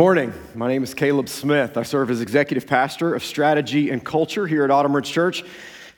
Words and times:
Good 0.00 0.04
morning. 0.04 0.32
My 0.54 0.66
name 0.66 0.82
is 0.82 0.94
Caleb 0.94 1.28
Smith. 1.28 1.76
I 1.76 1.82
serve 1.82 2.10
as 2.10 2.22
executive 2.22 2.66
pastor 2.66 3.14
of 3.14 3.22
strategy 3.22 3.90
and 3.90 4.02
culture 4.02 4.46
here 4.46 4.64
at 4.64 4.70
Autumn 4.70 4.96
Ridge 4.96 5.10
Church, 5.12 5.44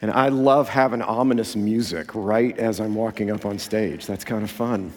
and 0.00 0.10
I 0.10 0.26
love 0.28 0.68
having 0.68 1.00
ominous 1.00 1.54
music 1.54 2.12
right 2.12 2.58
as 2.58 2.80
I'm 2.80 2.96
walking 2.96 3.30
up 3.30 3.46
on 3.46 3.60
stage. 3.60 4.04
That's 4.06 4.24
kind 4.24 4.42
of 4.42 4.50
fun. 4.50 4.92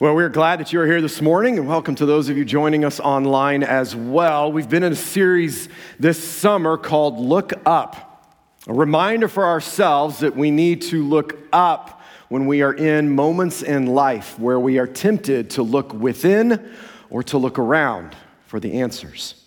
Well, 0.00 0.14
we're 0.14 0.30
glad 0.30 0.60
that 0.60 0.72
you're 0.72 0.86
here 0.86 1.02
this 1.02 1.20
morning, 1.20 1.58
and 1.58 1.68
welcome 1.68 1.94
to 1.96 2.06
those 2.06 2.30
of 2.30 2.38
you 2.38 2.44
joining 2.46 2.86
us 2.86 3.00
online 3.00 3.62
as 3.62 3.94
well. 3.94 4.50
We've 4.50 4.70
been 4.70 4.82
in 4.82 4.94
a 4.94 4.96
series 4.96 5.68
this 6.00 6.18
summer 6.18 6.78
called 6.78 7.18
Look 7.18 7.52
Up, 7.66 8.32
a 8.66 8.72
reminder 8.72 9.28
for 9.28 9.44
ourselves 9.44 10.20
that 10.20 10.34
we 10.34 10.50
need 10.50 10.80
to 10.82 11.04
look 11.04 11.36
up 11.52 12.00
when 12.30 12.46
we 12.46 12.62
are 12.62 12.72
in 12.72 13.14
moments 13.14 13.62
in 13.62 13.84
life 13.84 14.38
where 14.38 14.58
we 14.58 14.78
are 14.78 14.86
tempted 14.86 15.50
to 15.50 15.62
look 15.62 15.92
within 15.92 16.72
or 17.10 17.22
to 17.24 17.38
look 17.38 17.58
around 17.58 18.16
for 18.46 18.60
the 18.60 18.80
answers. 18.80 19.42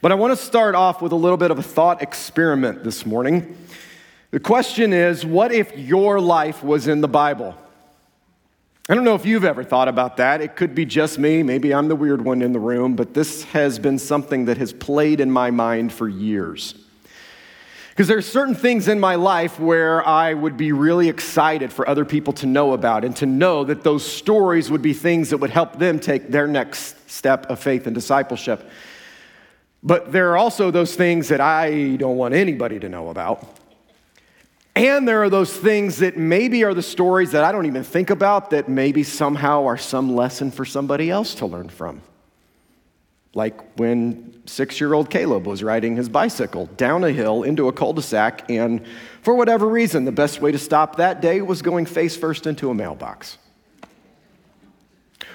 But 0.00 0.12
I 0.12 0.14
want 0.14 0.36
to 0.38 0.44
start 0.44 0.74
off 0.74 1.02
with 1.02 1.12
a 1.12 1.16
little 1.16 1.36
bit 1.36 1.50
of 1.50 1.58
a 1.58 1.62
thought 1.62 2.02
experiment 2.02 2.84
this 2.84 3.04
morning. 3.04 3.56
The 4.30 4.40
question 4.40 4.92
is 4.92 5.24
what 5.24 5.52
if 5.52 5.76
your 5.78 6.20
life 6.20 6.62
was 6.62 6.88
in 6.88 7.00
the 7.00 7.08
Bible? 7.08 7.54
I 8.88 8.94
don't 8.94 9.04
know 9.04 9.16
if 9.16 9.26
you've 9.26 9.44
ever 9.44 9.64
thought 9.64 9.88
about 9.88 10.18
that. 10.18 10.40
It 10.40 10.54
could 10.54 10.74
be 10.74 10.84
just 10.84 11.18
me. 11.18 11.42
Maybe 11.42 11.74
I'm 11.74 11.88
the 11.88 11.96
weird 11.96 12.24
one 12.24 12.40
in 12.40 12.52
the 12.52 12.60
room, 12.60 12.94
but 12.94 13.14
this 13.14 13.42
has 13.44 13.80
been 13.80 13.98
something 13.98 14.44
that 14.44 14.58
has 14.58 14.72
played 14.72 15.20
in 15.20 15.30
my 15.30 15.50
mind 15.50 15.92
for 15.92 16.08
years. 16.08 16.74
Because 17.96 18.08
there 18.08 18.18
are 18.18 18.22
certain 18.22 18.54
things 18.54 18.88
in 18.88 19.00
my 19.00 19.14
life 19.14 19.58
where 19.58 20.06
I 20.06 20.34
would 20.34 20.58
be 20.58 20.70
really 20.70 21.08
excited 21.08 21.72
for 21.72 21.88
other 21.88 22.04
people 22.04 22.34
to 22.34 22.44
know 22.44 22.74
about 22.74 23.06
and 23.06 23.16
to 23.16 23.24
know 23.24 23.64
that 23.64 23.84
those 23.84 24.04
stories 24.04 24.70
would 24.70 24.82
be 24.82 24.92
things 24.92 25.30
that 25.30 25.38
would 25.38 25.48
help 25.48 25.78
them 25.78 25.98
take 25.98 26.28
their 26.28 26.46
next 26.46 27.10
step 27.10 27.46
of 27.46 27.58
faith 27.58 27.86
and 27.86 27.94
discipleship. 27.94 28.68
But 29.82 30.12
there 30.12 30.30
are 30.32 30.36
also 30.36 30.70
those 30.70 30.94
things 30.94 31.28
that 31.28 31.40
I 31.40 31.96
don't 31.96 32.18
want 32.18 32.34
anybody 32.34 32.78
to 32.80 32.88
know 32.90 33.08
about. 33.08 33.42
And 34.74 35.08
there 35.08 35.22
are 35.22 35.30
those 35.30 35.56
things 35.56 35.96
that 36.00 36.18
maybe 36.18 36.64
are 36.64 36.74
the 36.74 36.82
stories 36.82 37.32
that 37.32 37.44
I 37.44 37.50
don't 37.50 37.64
even 37.64 37.82
think 37.82 38.10
about 38.10 38.50
that 38.50 38.68
maybe 38.68 39.04
somehow 39.04 39.64
are 39.64 39.78
some 39.78 40.14
lesson 40.14 40.50
for 40.50 40.66
somebody 40.66 41.08
else 41.08 41.34
to 41.36 41.46
learn 41.46 41.70
from. 41.70 42.02
Like 43.36 43.78
when 43.78 44.42
six 44.46 44.80
year 44.80 44.94
old 44.94 45.10
Caleb 45.10 45.46
was 45.46 45.62
riding 45.62 45.94
his 45.94 46.08
bicycle 46.08 46.66
down 46.78 47.04
a 47.04 47.12
hill 47.12 47.42
into 47.42 47.68
a 47.68 47.72
cul 47.72 47.92
de 47.92 48.00
sac, 48.00 48.50
and 48.50 48.84
for 49.20 49.34
whatever 49.34 49.68
reason, 49.68 50.06
the 50.06 50.12
best 50.12 50.40
way 50.40 50.52
to 50.52 50.58
stop 50.58 50.96
that 50.96 51.20
day 51.20 51.42
was 51.42 51.60
going 51.60 51.84
face 51.84 52.16
first 52.16 52.46
into 52.46 52.70
a 52.70 52.74
mailbox. 52.74 53.36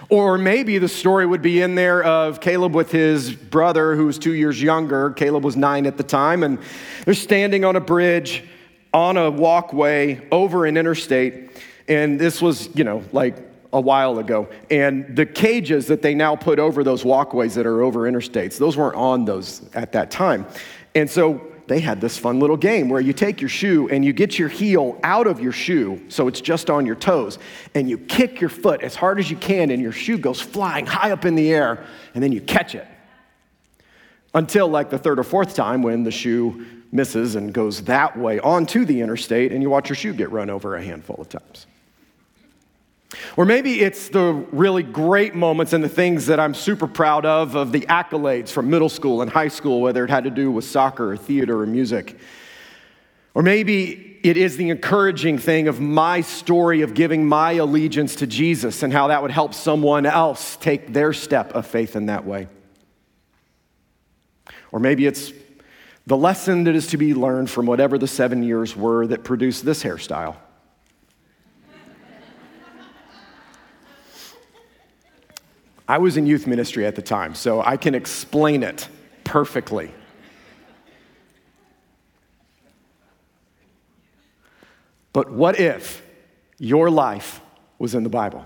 Or 0.09 0.39
maybe 0.39 0.79
the 0.79 0.87
story 0.87 1.27
would 1.27 1.43
be 1.43 1.61
in 1.61 1.75
there 1.75 2.03
of 2.03 2.41
Caleb 2.41 2.73
with 2.73 2.91
his 2.91 3.33
brother, 3.35 3.95
who 3.95 4.07
was 4.07 4.17
two 4.17 4.33
years 4.33 4.59
younger. 4.61 5.11
Caleb 5.11 5.43
was 5.43 5.55
nine 5.55 5.85
at 5.85 5.97
the 5.97 6.03
time, 6.03 6.41
and 6.41 6.57
they're 7.05 7.13
standing 7.13 7.63
on 7.63 7.75
a 7.75 7.79
bridge 7.79 8.43
on 8.95 9.15
a 9.15 9.29
walkway 9.29 10.27
over 10.31 10.65
an 10.65 10.75
interstate. 10.75 11.51
And 11.87 12.19
this 12.19 12.41
was, 12.41 12.67
you 12.75 12.83
know, 12.83 13.03
like 13.13 13.37
a 13.73 13.79
while 13.81 14.19
ago. 14.19 14.49
And 14.69 15.15
the 15.15 15.25
cages 15.25 15.87
that 15.87 16.01
they 16.01 16.13
now 16.13 16.35
put 16.35 16.59
over 16.59 16.83
those 16.83 17.05
walkways 17.05 17.55
that 17.55 17.65
are 17.65 17.81
over 17.81 18.01
interstates, 18.01 18.57
those 18.57 18.77
weren't 18.77 18.95
on 18.95 19.25
those 19.25 19.61
at 19.73 19.93
that 19.93 20.11
time. 20.11 20.45
And 20.93 21.09
so 21.09 21.51
they 21.67 21.79
had 21.79 22.01
this 22.01 22.17
fun 22.17 22.39
little 22.39 22.57
game 22.57 22.89
where 22.89 22.99
you 22.99 23.13
take 23.13 23.39
your 23.39 23.49
shoe 23.49 23.87
and 23.87 24.03
you 24.03 24.11
get 24.11 24.37
your 24.37 24.49
heel 24.49 24.99
out 25.03 25.25
of 25.25 25.39
your 25.39 25.53
shoe 25.53 26.01
so 26.09 26.27
it's 26.27 26.41
just 26.41 26.69
on 26.69 26.85
your 26.85 26.95
toes 26.95 27.39
and 27.75 27.89
you 27.89 27.97
kick 27.97 28.41
your 28.41 28.49
foot 28.49 28.81
as 28.81 28.93
hard 28.93 29.19
as 29.19 29.31
you 29.31 29.37
can 29.37 29.71
and 29.71 29.81
your 29.81 29.93
shoe 29.93 30.17
goes 30.17 30.41
flying 30.41 30.85
high 30.85 31.11
up 31.11 31.23
in 31.23 31.33
the 31.35 31.49
air 31.53 31.85
and 32.13 32.21
then 32.21 32.33
you 32.33 32.41
catch 32.41 32.75
it 32.75 32.85
until 34.33 34.67
like 34.67 34.89
the 34.89 34.97
third 34.97 35.17
or 35.17 35.23
fourth 35.23 35.55
time 35.55 35.81
when 35.81 36.03
the 36.03 36.11
shoe 36.11 36.65
misses 36.91 37.35
and 37.35 37.53
goes 37.53 37.83
that 37.83 38.17
way 38.17 38.37
onto 38.39 38.83
the 38.83 38.99
interstate 38.99 39.53
and 39.53 39.61
you 39.61 39.69
watch 39.69 39.87
your 39.87 39.95
shoe 39.95 40.11
get 40.11 40.29
run 40.29 40.49
over 40.49 40.75
a 40.75 40.83
handful 40.83 41.15
of 41.19 41.29
times 41.29 41.67
or 43.35 43.45
maybe 43.45 43.81
it's 43.81 44.09
the 44.09 44.33
really 44.51 44.83
great 44.83 45.35
moments 45.35 45.73
and 45.73 45.83
the 45.83 45.89
things 45.89 46.27
that 46.27 46.39
I'm 46.39 46.53
super 46.53 46.87
proud 46.87 47.25
of, 47.25 47.55
of 47.55 47.71
the 47.71 47.81
accolades 47.81 48.49
from 48.49 48.69
middle 48.69 48.89
school 48.89 49.21
and 49.21 49.29
high 49.29 49.49
school, 49.49 49.81
whether 49.81 50.03
it 50.03 50.09
had 50.09 50.23
to 50.23 50.29
do 50.29 50.51
with 50.51 50.65
soccer 50.65 51.11
or 51.11 51.17
theater 51.17 51.61
or 51.61 51.65
music. 51.65 52.17
Or 53.33 53.43
maybe 53.43 54.19
it 54.23 54.37
is 54.37 54.57
the 54.57 54.69
encouraging 54.69 55.37
thing 55.37 55.67
of 55.67 55.79
my 55.79 56.21
story 56.21 56.81
of 56.81 56.93
giving 56.93 57.25
my 57.25 57.53
allegiance 57.53 58.15
to 58.17 58.27
Jesus 58.27 58.83
and 58.83 58.93
how 58.93 59.07
that 59.07 59.21
would 59.21 59.31
help 59.31 59.53
someone 59.53 60.05
else 60.05 60.57
take 60.57 60.93
their 60.93 61.13
step 61.13 61.53
of 61.53 61.65
faith 61.65 61.95
in 61.95 62.07
that 62.07 62.25
way. 62.25 62.47
Or 64.71 64.79
maybe 64.79 65.05
it's 65.05 65.33
the 66.07 66.17
lesson 66.17 66.65
that 66.65 66.75
is 66.75 66.87
to 66.87 66.97
be 66.97 67.13
learned 67.13 67.49
from 67.49 67.65
whatever 67.65 67.97
the 67.97 68.07
seven 68.07 68.43
years 68.43 68.75
were 68.75 69.07
that 69.07 69.23
produced 69.23 69.65
this 69.65 69.83
hairstyle. 69.83 70.35
I 75.91 75.97
was 75.97 76.15
in 76.15 76.25
youth 76.25 76.47
ministry 76.47 76.85
at 76.85 76.95
the 76.95 77.01
time, 77.01 77.35
so 77.35 77.61
I 77.61 77.75
can 77.75 77.95
explain 77.95 78.63
it 78.63 78.87
perfectly. 79.25 79.91
But 85.11 85.29
what 85.29 85.59
if 85.59 86.01
your 86.57 86.89
life 86.89 87.41
was 87.77 87.93
in 87.93 88.03
the 88.03 88.09
Bible? 88.09 88.45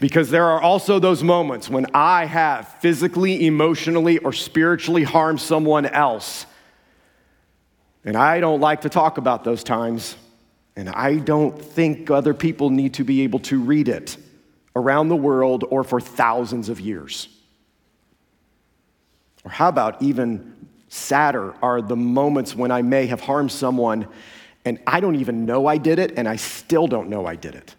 Because 0.00 0.30
there 0.30 0.46
are 0.46 0.62
also 0.62 0.98
those 0.98 1.22
moments 1.22 1.68
when 1.68 1.84
I 1.92 2.24
have 2.24 2.66
physically, 2.80 3.46
emotionally, 3.46 4.16
or 4.16 4.32
spiritually 4.32 5.02
harmed 5.02 5.42
someone 5.42 5.84
else. 5.84 6.46
And 8.02 8.16
I 8.16 8.40
don't 8.40 8.62
like 8.62 8.80
to 8.80 8.88
talk 8.88 9.18
about 9.18 9.44
those 9.44 9.62
times. 9.62 10.16
And 10.74 10.88
I 10.88 11.16
don't 11.16 11.62
think 11.62 12.10
other 12.10 12.32
people 12.32 12.70
need 12.70 12.94
to 12.94 13.04
be 13.04 13.20
able 13.20 13.40
to 13.40 13.60
read 13.60 13.86
it 13.86 14.16
around 14.76 15.08
the 15.08 15.16
world 15.16 15.64
or 15.70 15.84
for 15.84 16.00
thousands 16.00 16.68
of 16.68 16.80
years? 16.80 17.28
Or 19.44 19.50
how 19.50 19.68
about 19.68 20.02
even 20.02 20.68
sadder 20.88 21.54
are 21.62 21.80
the 21.80 21.96
moments 21.96 22.54
when 22.54 22.70
I 22.70 22.82
may 22.82 23.06
have 23.06 23.20
harmed 23.20 23.52
someone 23.52 24.06
and 24.64 24.78
I 24.86 25.00
don't 25.00 25.16
even 25.16 25.46
know 25.46 25.66
I 25.66 25.78
did 25.78 25.98
it 25.98 26.14
and 26.16 26.28
I 26.28 26.36
still 26.36 26.86
don't 26.86 27.08
know 27.08 27.26
I 27.26 27.36
did 27.36 27.54
it? 27.54 27.74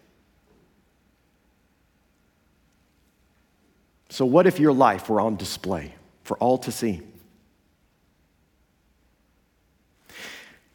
So, 4.08 4.26
what 4.26 4.46
if 4.46 4.60
your 4.60 4.72
life 4.72 5.08
were 5.08 5.20
on 5.20 5.36
display 5.36 5.94
for 6.24 6.36
all 6.36 6.58
to 6.58 6.72
see? 6.72 7.00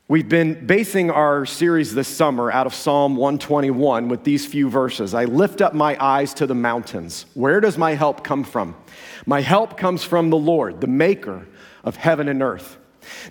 We've 0.09 0.29
been 0.29 0.65
basing 0.65 1.11
our 1.11 1.45
series 1.45 1.93
this 1.93 2.07
summer 2.07 2.49
out 2.49 2.65
of 2.65 2.73
Psalm 2.73 3.17
121 3.17 4.07
with 4.07 4.23
these 4.23 4.45
few 4.45 4.69
verses. 4.69 5.13
I 5.13 5.25
lift 5.25 5.59
up 5.59 5.73
my 5.73 5.97
eyes 6.01 6.33
to 6.35 6.47
the 6.47 6.55
mountains. 6.55 7.25
Where 7.33 7.59
does 7.59 7.77
my 7.77 7.93
help 7.93 8.23
come 8.23 8.45
from? 8.45 8.77
My 9.25 9.41
help 9.41 9.75
comes 9.75 10.05
from 10.05 10.29
the 10.29 10.37
Lord, 10.37 10.79
the 10.79 10.87
maker 10.87 11.45
of 11.83 11.97
heaven 11.97 12.29
and 12.29 12.41
earth. 12.41 12.77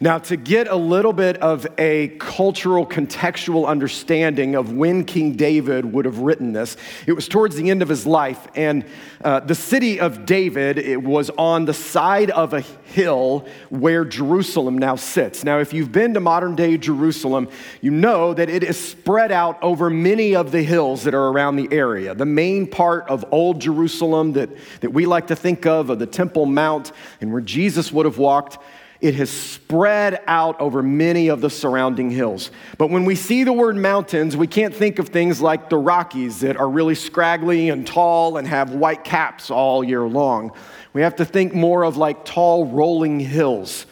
Now, 0.01 0.19
to 0.19 0.37
get 0.37 0.69
a 0.69 0.77
little 0.77 1.13
bit 1.13 1.39
of 1.39 1.67
a 1.79 2.09
cultural 2.19 2.87
contextual 2.87 3.67
understanding 3.67 4.55
of 4.55 4.73
when 4.73 5.05
King 5.05 5.33
David 5.33 5.85
would 5.93 6.05
have 6.05 6.19
written 6.19 6.53
this, 6.53 6.77
it 7.07 7.13
was 7.13 7.29
towards 7.29 7.57
the 7.57 7.71
end 7.71 7.83
of 7.83 7.89
his 7.89 8.07
life, 8.07 8.47
and 8.55 8.85
uh, 9.25 9.41
the 9.41 9.55
city 9.55 10.01
of 10.01 10.27
David 10.27 10.79
it 10.79 11.03
was 11.03 11.31
on 11.31 11.65
the 11.65 11.75
side 11.75 12.31
of 12.31 12.53
a 12.53 12.61
hill 12.61 13.47
where 13.71 14.05
Jerusalem 14.05 14.79
now 14.79 14.97
sits. 14.97 15.45
Now, 15.45 15.59
if 15.59 15.73
you've 15.73 15.93
been 15.93 16.15
to 16.15 16.21
modern 16.21 16.55
day 16.55 16.77
Jerusalem, 16.77 17.49
you 17.81 17.91
know 17.91 18.35
that 18.35 18.49
it 18.49 18.63
is 18.63 18.79
spread 18.79 19.33
out 19.33 19.63
over 19.63 19.91
many 19.91 20.35
of 20.35 20.53
the 20.53 20.63
hills 20.63 21.05
that 21.05 21.15
are 21.15 21.29
around 21.29 21.57
the 21.57 21.69
area. 21.71 22.15
The 22.15 22.27
main 22.27 22.67
part 22.67 23.09
of 23.09 23.25
Old 23.31 23.61
Jerusalem 23.61 24.33
that, 24.35 24.51
that 24.81 24.91
we 24.91 25.07
like 25.07 25.29
to 25.29 25.37
think 25.37 25.67
of, 25.67 25.91
of 25.91 25.99
the 25.99 26.07
Temple 26.07 26.47
Mount, 26.47 26.93
and 27.21 27.33
where 27.33 27.43
Jesus 27.43 27.93
would 27.93 28.07
have 28.07 28.19
walked 28.19 28.59
it 29.01 29.15
has 29.17 29.31
spread 29.31 30.23
out 30.27 30.59
over 30.61 30.83
many 30.83 31.29
of 31.29 31.41
the 31.41 31.51
surrounding 31.51 32.11
hills. 32.11 32.51
But 32.79 32.91
when 32.91 33.05
we 33.05 33.15
see 33.15 33.45
the 33.45 33.53
word 33.53 33.77
mountains, 33.77 34.37
we 34.37 34.47
can't 34.47 34.75
think 34.75 34.99
of 34.99 35.09
things 35.09 35.41
like 35.41 35.69
the 35.69 35.77
Rockies 35.77 36.41
that 36.41 36.57
are 36.57 36.69
really 36.69 36.95
scraggly 36.95 37.69
and 37.69 37.87
tall 37.87 38.39
and 38.39 38.49
have 38.49 38.73
white 38.73 39.05
caps 39.05 39.51
all 39.51 39.85
year 39.85 40.03
long. 40.03 40.53
We 40.93 41.03
have 41.03 41.17
to 41.17 41.25
think 41.25 41.55
more 41.55 41.85
of 41.85 41.97
like 41.97 42.25
tall 42.25 42.67
rolling 42.67 43.21
hills. 43.21 43.87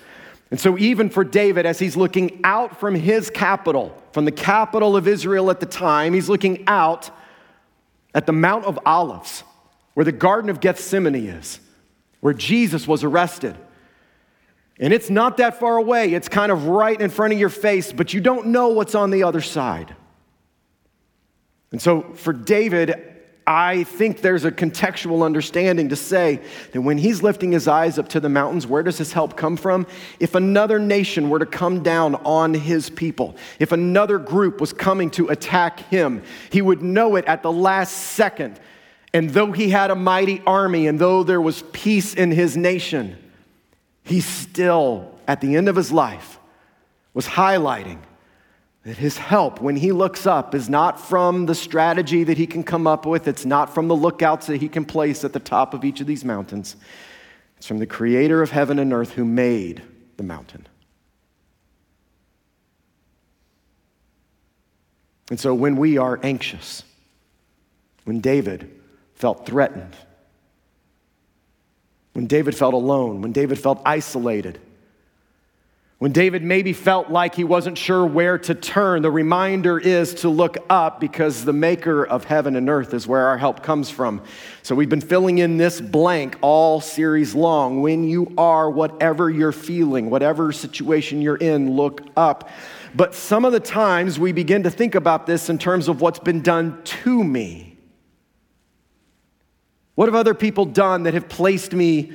And 0.50 0.58
so, 0.58 0.78
even 0.78 1.10
for 1.10 1.24
David, 1.24 1.66
as 1.66 1.78
he's 1.78 1.96
looking 1.96 2.40
out 2.44 2.78
from 2.78 2.94
his 2.94 3.28
capital, 3.28 4.00
from 4.12 4.24
the 4.24 4.32
capital 4.32 4.96
of 4.96 5.08
Israel 5.08 5.50
at 5.50 5.60
the 5.60 5.66
time, 5.66 6.14
he's 6.14 6.28
looking 6.28 6.64
out 6.66 7.10
at 8.14 8.26
the 8.26 8.32
Mount 8.32 8.64
of 8.64 8.78
Olives, 8.86 9.42
where 9.94 10.04
the 10.04 10.12
Garden 10.12 10.48
of 10.48 10.60
Gethsemane 10.60 11.14
is, 11.14 11.60
where 12.20 12.32
Jesus 12.32 12.86
was 12.86 13.02
arrested 13.04 13.56
and 14.79 14.93
it's 14.93 15.11
not 15.11 15.37
that 15.37 15.61
far 15.61 15.76
away, 15.76 16.15
it's 16.15 16.29
kind 16.29 16.50
of 16.50 16.67
right 16.67 17.00
in 17.00 17.11
front 17.11 17.32
of 17.32 17.38
your 17.38 17.49
face, 17.49 17.93
but 17.93 18.12
you 18.12 18.21
don't 18.21 18.49
know 18.49 18.69
what's 18.69 18.94
on 18.94 19.11
the 19.11 19.23
other 19.23 19.41
side. 19.41 19.94
And 21.71 21.81
so 21.81 22.03
for 22.15 22.32
David, 22.32 23.15
I 23.47 23.85
think 23.85 24.21
there's 24.21 24.44
a 24.44 24.50
contextual 24.50 25.25
understanding 25.25 25.91
to 25.91 25.97
say 25.97 26.41
that 26.73 26.81
when 26.81 26.97
he's 26.97 27.23
lifting 27.23 27.53
his 27.53 27.69
eyes 27.69 27.99
up 27.99 28.09
to 28.11 28.21
the 28.21 28.29
mountains, 28.29 28.67
where 28.67 28.82
does 28.82 28.97
his 28.97 29.12
help 29.12 29.37
come 29.37 29.56
from? 29.56 29.87
If 30.19 30.35
another 30.35 30.79
nation 30.79 31.29
were 31.29 31.38
to 31.38 31.47
come 31.47 31.82
down 31.82 32.15
on 32.17 32.55
his 32.55 32.88
people, 32.88 33.37
if 33.59 33.73
another 33.73 34.19
group 34.19 34.61
was 34.61 34.73
coming 34.73 35.11
to 35.11 35.29
attack 35.29 35.81
him, 35.81 36.23
he 36.50 36.62
would 36.62 36.82
know 36.82 37.17
it 37.17 37.26
at 37.26 37.43
the 37.43 37.53
last 37.53 37.93
second. 37.93 38.59
And 39.12 39.31
though 39.31 39.53
he 39.53 39.69
had 39.69 39.91
a 39.91 39.94
mighty 39.94 40.43
army 40.47 40.87
and 40.87 40.99
though 40.99 41.23
there 41.23 41.41
was 41.41 41.62
peace 41.73 42.15
in 42.15 42.31
his 42.31 42.56
nation, 42.56 43.19
he 44.04 44.20
still, 44.20 45.18
at 45.26 45.40
the 45.40 45.56
end 45.56 45.68
of 45.68 45.76
his 45.76 45.90
life, 45.90 46.38
was 47.14 47.26
highlighting 47.26 47.98
that 48.84 48.98
his 48.98 49.16
help, 49.16 49.62
when 49.62 49.76
he 49.76 49.92
looks 49.92 50.26
up, 50.26 50.54
is 50.54 50.68
not 50.68 51.00
from 51.00 51.46
the 51.46 51.54
strategy 51.54 52.22
that 52.22 52.36
he 52.36 52.46
can 52.46 52.62
come 52.62 52.86
up 52.86 53.06
with, 53.06 53.26
it's 53.26 53.46
not 53.46 53.72
from 53.72 53.88
the 53.88 53.96
lookouts 53.96 54.46
that 54.46 54.60
he 54.60 54.68
can 54.68 54.84
place 54.84 55.24
at 55.24 55.32
the 55.32 55.40
top 55.40 55.72
of 55.72 55.84
each 55.84 56.02
of 56.02 56.06
these 56.06 56.24
mountains. 56.24 56.76
It's 57.56 57.66
from 57.66 57.78
the 57.78 57.86
creator 57.86 58.42
of 58.42 58.50
heaven 58.50 58.78
and 58.78 58.92
earth 58.92 59.12
who 59.12 59.24
made 59.24 59.82
the 60.18 60.22
mountain. 60.22 60.66
And 65.30 65.40
so 65.40 65.54
when 65.54 65.76
we 65.76 65.96
are 65.96 66.20
anxious, 66.22 66.82
when 68.04 68.20
David 68.20 68.70
felt 69.14 69.46
threatened, 69.46 69.96
when 72.14 72.26
David 72.26 72.56
felt 72.56 72.75
alone, 72.75 73.20
when 73.20 73.32
David 73.32 73.58
felt 73.58 73.82
isolated, 73.84 74.58
when 75.99 76.12
David 76.12 76.43
maybe 76.43 76.72
felt 76.72 77.08
like 77.08 77.34
he 77.34 77.44
wasn't 77.44 77.78
sure 77.78 78.05
where 78.05 78.37
to 78.37 78.55
turn, 78.55 79.02
the 79.02 79.11
reminder 79.11 79.78
is 79.78 80.14
to 80.16 80.28
look 80.28 80.58
up 80.69 81.00
because 81.00 81.44
the 81.44 81.52
maker 81.52 82.05
of 82.05 82.25
heaven 82.25 82.56
and 82.56 82.69
earth 82.69 82.93
is 82.93 83.06
where 83.06 83.26
our 83.28 83.38
help 83.38 83.62
comes 83.62 83.90
from. 83.90 84.20
So 84.62 84.75
we've 84.75 84.88
been 84.88 85.00
filling 85.00 85.38
in 85.38 85.56
this 85.56 85.81
blank 85.81 86.37
all 86.40 86.81
series 86.81 87.34
long. 87.34 87.81
When 87.81 88.05
you 88.05 88.34
are, 88.37 88.69
whatever 88.69 89.31
you're 89.31 89.52
feeling, 89.52 90.11
whatever 90.11 90.52
situation 90.52 91.22
you're 91.22 91.37
in, 91.37 91.75
look 91.75 92.02
up. 92.16 92.50
But 92.94 93.14
some 93.14 93.44
of 93.44 93.52
the 93.52 93.61
times 93.61 94.19
we 94.19 94.32
begin 94.32 94.64
to 94.64 94.70
think 94.70 94.94
about 94.94 95.26
this 95.26 95.49
in 95.49 95.58
terms 95.58 95.88
of 95.88 96.00
what's 96.00 96.19
been 96.19 96.43
done 96.43 96.82
to 96.84 97.25
me. 97.25 97.74
What 99.94 100.08
have 100.08 100.14
other 100.14 100.35
people 100.35 100.64
done 100.64 101.05
that 101.05 101.14
have 101.14 101.29
placed 101.29 101.73
me 101.73 102.12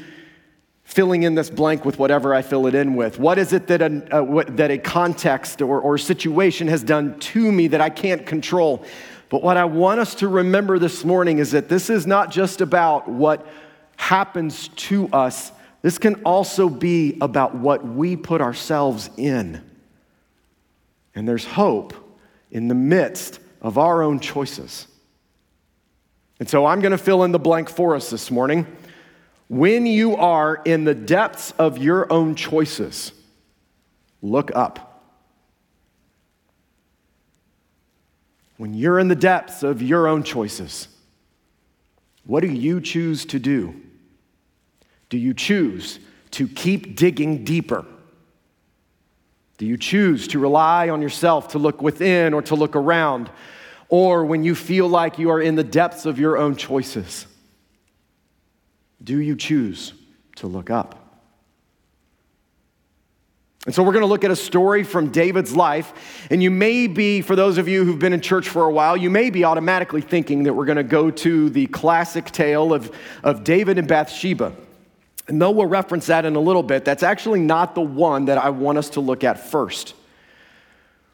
filling 0.84 1.24
in 1.24 1.36
this 1.36 1.50
blank 1.50 1.86
with 1.86 2.00
whatever 2.00 2.34
I 2.34 2.42
fill 2.42 2.68
it 2.68 2.76
in 2.76 2.96
with? 2.96 3.20
What 3.20 3.38
is 3.38 3.54
it 3.54 3.68
that 3.68 3.82
a, 3.82 4.18
uh, 4.18 4.24
what, 4.24 4.58
that 4.58 4.72
a 4.72 4.78
context 4.78 5.62
or, 5.62 5.80
or 5.80 5.98
situation 5.98 6.68
has 6.68 6.84
done 6.84 7.20
to 7.20 7.52
me 7.52 7.68
that 7.68 7.80
I 7.80 7.90
can't 7.90 8.26
control? 8.26 8.84
But 9.30 9.44
what 9.44 9.56
I 9.56 9.66
want 9.66 10.00
us 10.00 10.16
to 10.16 10.28
remember 10.28 10.80
this 10.80 11.06
morning 11.06 11.38
is 11.38 11.52
that 11.52 11.70
this 11.70 11.90
is 11.90 12.08
not 12.08 12.32
just 12.32 12.62
about 12.62 13.08
what 13.08 13.46
happens 13.96 14.70
to 14.70 15.08
us, 15.10 15.52
this 15.82 15.98
can 15.98 16.16
also 16.24 16.68
be 16.68 17.18
about 17.22 17.56
what 17.56 17.86
we 17.86 18.16
put 18.16 18.42
ourselves 18.42 19.10
in. 19.16 19.62
And 21.16 21.28
there's 21.28 21.46
hope 21.46 21.94
in 22.52 22.68
the 22.68 22.76
midst 22.76 23.40
of 23.62 23.78
our 23.78 24.02
own 24.02 24.20
choices. 24.20 24.88
And 26.40 26.50
so 26.50 26.66
I'm 26.66 26.80
going 26.80 26.92
to 26.92 26.98
fill 26.98 27.24
in 27.24 27.32
the 27.32 27.40
blank 27.40 27.70
for 27.70 27.96
us 27.96 28.10
this 28.10 28.32
morning. 28.32 28.66
When 29.50 29.86
you 29.86 30.16
are 30.16 30.62
in 30.64 30.86
the 30.86 30.96
depths 30.96 31.52
of 31.52 31.78
your 31.78 32.12
own 32.12 32.36
choices, 32.36 33.12
look 34.22 34.56
up. 34.56 35.04
When 38.58 38.74
you're 38.74 39.00
in 39.00 39.08
the 39.08 39.16
depths 39.16 39.64
of 39.64 39.82
your 39.82 40.08
own 40.08 40.24
choices, 40.24 40.88
what 42.26 42.42
do 42.42 42.48
you 42.48 42.80
choose 42.80 43.26
to 43.26 43.40
do? 43.40 43.74
Do 45.10 45.18
you 45.18 45.34
choose 45.34 46.00
to 46.32 46.48
keep 46.48 46.96
digging 46.96 47.44
deeper? 47.44 47.86
Do 49.58 49.66
you 49.66 49.78
choose 49.78 50.28
to 50.30 50.40
rely 50.40 50.90
on 50.90 51.02
yourself 51.02 51.50
to 51.50 51.58
look 51.58 51.82
within 51.82 52.34
or 52.34 52.42
to 52.44 52.56
look 52.56 52.76
around? 52.76 53.30
Or 53.90 54.24
when 54.24 54.44
you 54.44 54.56
feel 54.56 54.88
like 54.88 55.18
you 55.18 55.32
are 55.32 55.42
in 55.42 55.56
the 55.56 55.64
depths 55.64 56.06
of 56.06 56.20
your 56.20 56.38
own 56.38 56.56
choices, 56.56 57.26
do 59.04 59.20
you 59.20 59.36
choose 59.36 59.94
to 60.38 60.48
look 60.48 60.70
up? 60.70 60.96
And 63.66 63.76
so 63.76 63.84
we're 63.84 63.92
going 63.92 64.04
to 64.04 64.08
look 64.08 64.24
at 64.24 64.32
a 64.32 64.36
story 64.36 64.84
from 64.84 65.12
David's 65.12 65.56
life. 65.56 66.28
And 66.32 66.42
you 66.42 66.50
may 66.50 66.88
be, 66.88 67.22
for 67.22 67.36
those 67.36 67.58
of 67.58 67.68
you 67.68 67.84
who've 67.84 68.00
been 68.00 68.14
in 68.14 68.22
church 68.22 68.48
for 68.48 68.64
a 68.64 68.72
while, 68.72 68.96
you 68.96 69.10
may 69.10 69.30
be 69.30 69.44
automatically 69.44 70.02
thinking 70.02 70.44
that 70.44 70.54
we're 70.54 70.66
going 70.66 70.78
to 70.78 70.84
go 70.84 71.12
to 71.12 71.50
the 71.50 71.68
classic 71.68 72.26
tale 72.26 72.74
of, 72.74 72.96
of 73.22 73.44
David 73.44 73.78
and 73.78 73.88
Bathsheba. 73.88 74.54
And 75.28 75.42
though 75.42 75.52
we'll 75.52 75.68
reference 75.68 76.08
that 76.08 76.26
in 76.26 76.36
a 76.36 76.40
little 76.40 76.64
bit, 76.64 76.86
that's 76.86 77.04
actually 77.04 77.42
not 77.42 77.76
the 77.76 77.82
one 77.82 78.26
that 78.26 78.38
I 78.38 78.50
want 78.50 78.78
us 78.78 78.92
to 78.92 79.02
look 79.02 79.24
at 79.24 79.52
first. 79.52 79.94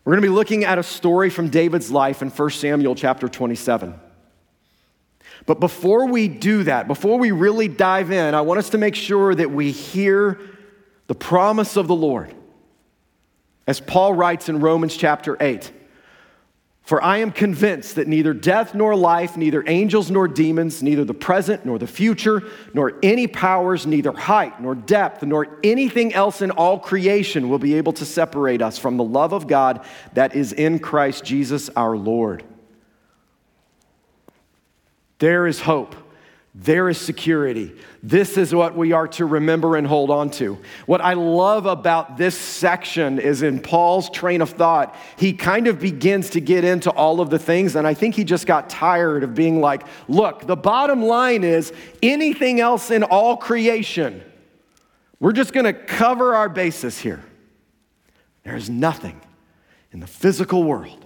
We're 0.05 0.11
going 0.11 0.21
to 0.21 0.29
be 0.29 0.35
looking 0.35 0.63
at 0.65 0.77
a 0.77 0.83
story 0.83 1.31
from 1.31 1.49
David's 1.49 1.89
life 1.89 2.21
in 2.21 2.29
1 2.29 2.49
Samuel 2.51 2.93
chapter 2.93 3.27
27. 3.27 3.99
But 5.47 5.59
before 5.59 6.07
we 6.07 6.27
do 6.27 6.61
that, 6.63 6.87
before 6.87 7.17
we 7.17 7.31
really 7.31 7.67
dive 7.67 8.11
in, 8.11 8.35
I 8.35 8.41
want 8.41 8.59
us 8.59 8.69
to 8.69 8.77
make 8.77 8.93
sure 8.93 9.33
that 9.33 9.49
we 9.49 9.71
hear 9.71 10.39
the 11.07 11.15
promise 11.15 11.75
of 11.75 11.87
the 11.87 11.95
Lord. 11.95 12.35
As 13.65 13.79
Paul 13.79 14.13
writes 14.13 14.47
in 14.47 14.59
Romans 14.59 14.95
chapter 14.95 15.35
8 15.39 15.71
For 16.85 17.03
I 17.03 17.17
am 17.17 17.31
convinced 17.31 17.95
that 17.95 18.07
neither 18.07 18.31
death 18.31 18.75
nor 18.75 18.95
life, 18.95 19.35
neither 19.35 19.63
angels 19.65 20.11
nor 20.11 20.27
demons, 20.27 20.83
neither 20.83 21.03
the 21.03 21.15
present 21.15 21.65
nor 21.65 21.79
the 21.79 21.87
future, 21.87 22.43
nor 22.75 22.93
any 23.01 23.25
powers, 23.25 23.87
neither 23.87 24.11
height 24.11 24.61
nor 24.61 24.75
depth, 24.75 25.23
nor 25.23 25.57
anything 25.63 26.13
else 26.13 26.43
in 26.43 26.51
all 26.51 26.77
creation 26.77 27.49
will 27.49 27.57
be 27.57 27.73
able 27.73 27.93
to 27.93 28.05
separate 28.05 28.61
us 28.61 28.77
from 28.77 28.97
the 28.97 29.03
love 29.03 29.33
of 29.33 29.47
God 29.47 29.83
that 30.13 30.35
is 30.35 30.53
in 30.53 30.77
Christ 30.77 31.25
Jesus 31.25 31.69
our 31.69 31.97
Lord. 31.97 32.43
There 35.17 35.47
is 35.47 35.61
hope. 35.61 35.95
There 36.57 36.87
is 36.87 36.97
security. 36.97 37.75
This 38.01 38.37
is 38.37 38.55
what 38.55 38.77
we 38.77 38.93
are 38.93 39.09
to 39.09 39.25
remember 39.25 39.75
and 39.75 39.85
hold 39.85 40.09
on 40.09 40.29
to. 40.31 40.57
What 40.85 41.01
I 41.01 41.13
love 41.13 41.65
about 41.65 42.15
this 42.15 42.37
section 42.37 43.19
is 43.19 43.43
in 43.43 43.59
Paul's 43.59 44.09
train 44.09 44.41
of 44.41 44.51
thought, 44.51 44.95
he 45.17 45.33
kind 45.33 45.67
of 45.67 45.81
begins 45.81 46.29
to 46.29 46.39
get 46.39 46.63
into 46.63 46.89
all 46.91 47.19
of 47.19 47.29
the 47.29 47.37
things, 47.37 47.75
and 47.75 47.85
I 47.85 47.93
think 47.93 48.15
he 48.15 48.23
just 48.23 48.47
got 48.47 48.69
tired 48.69 49.23
of 49.23 49.35
being 49.35 49.59
like, 49.59 49.83
look, 50.07 50.47
the 50.47 50.55
bottom 50.55 51.03
line 51.03 51.43
is 51.43 51.73
anything 52.01 52.61
else 52.61 52.89
in 52.89 53.03
all 53.03 53.35
creation, 53.35 54.23
we're 55.19 55.33
just 55.33 55.51
gonna 55.51 55.73
cover 55.73 56.35
our 56.35 56.47
bases 56.47 56.97
here. 56.97 57.23
There's 58.43 58.69
nothing 58.69 59.19
in 59.91 59.99
the 59.99 60.07
physical 60.07 60.63
world 60.63 61.03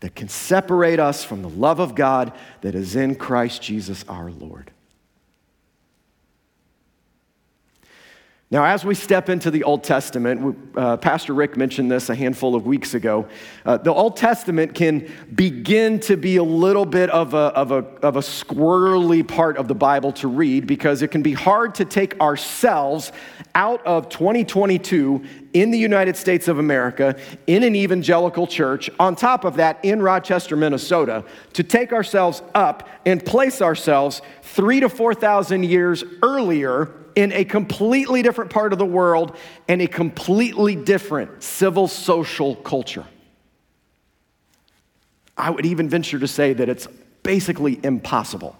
that 0.00 0.16
can 0.16 0.28
separate 0.28 0.98
us 0.98 1.22
from 1.22 1.42
the 1.42 1.48
love 1.48 1.78
of 1.78 1.94
God 1.94 2.32
that 2.62 2.74
is 2.74 2.96
in 2.96 3.14
Christ 3.14 3.62
Jesus 3.62 4.04
our 4.08 4.32
Lord. 4.32 4.72
Now, 8.52 8.64
as 8.64 8.84
we 8.84 8.96
step 8.96 9.28
into 9.28 9.48
the 9.52 9.62
Old 9.62 9.84
Testament, 9.84 10.72
uh, 10.76 10.96
Pastor 10.96 11.34
Rick 11.34 11.56
mentioned 11.56 11.88
this 11.88 12.08
a 12.08 12.16
handful 12.16 12.56
of 12.56 12.66
weeks 12.66 12.94
ago. 12.94 13.28
Uh, 13.64 13.76
the 13.76 13.94
Old 13.94 14.16
Testament 14.16 14.74
can 14.74 15.08
begin 15.32 16.00
to 16.00 16.16
be 16.16 16.34
a 16.34 16.42
little 16.42 16.84
bit 16.84 17.10
of 17.10 17.32
a, 17.32 17.36
of, 17.36 17.70
a, 17.70 17.84
of 18.02 18.16
a 18.16 18.20
squirrely 18.20 19.26
part 19.26 19.56
of 19.56 19.68
the 19.68 19.74
Bible 19.76 20.10
to 20.14 20.26
read 20.26 20.66
because 20.66 21.00
it 21.00 21.12
can 21.12 21.22
be 21.22 21.32
hard 21.32 21.76
to 21.76 21.84
take 21.84 22.20
ourselves 22.20 23.12
out 23.54 23.86
of 23.86 24.08
2022 24.08 25.24
in 25.52 25.70
the 25.70 25.78
United 25.78 26.16
States 26.16 26.48
of 26.48 26.58
America, 26.58 27.16
in 27.46 27.62
an 27.62 27.76
evangelical 27.76 28.48
church, 28.48 28.90
on 28.98 29.14
top 29.14 29.44
of 29.44 29.58
that, 29.58 29.78
in 29.84 30.02
Rochester, 30.02 30.56
Minnesota, 30.56 31.24
to 31.52 31.62
take 31.62 31.92
ourselves 31.92 32.42
up 32.56 32.88
and 33.06 33.24
place 33.24 33.62
ourselves 33.62 34.22
three 34.42 34.80
to 34.80 34.88
4,000 34.88 35.64
years 35.64 36.02
earlier 36.24 36.96
in 37.14 37.32
a 37.32 37.44
completely 37.44 38.22
different 38.22 38.50
part 38.50 38.72
of 38.72 38.78
the 38.78 38.86
world 38.86 39.36
and 39.68 39.80
a 39.82 39.86
completely 39.86 40.76
different 40.76 41.42
civil 41.42 41.88
social 41.88 42.56
culture. 42.56 43.06
I 45.36 45.50
would 45.50 45.66
even 45.66 45.88
venture 45.88 46.18
to 46.18 46.28
say 46.28 46.52
that 46.52 46.68
it's 46.68 46.86
basically 47.22 47.80
impossible. 47.82 48.56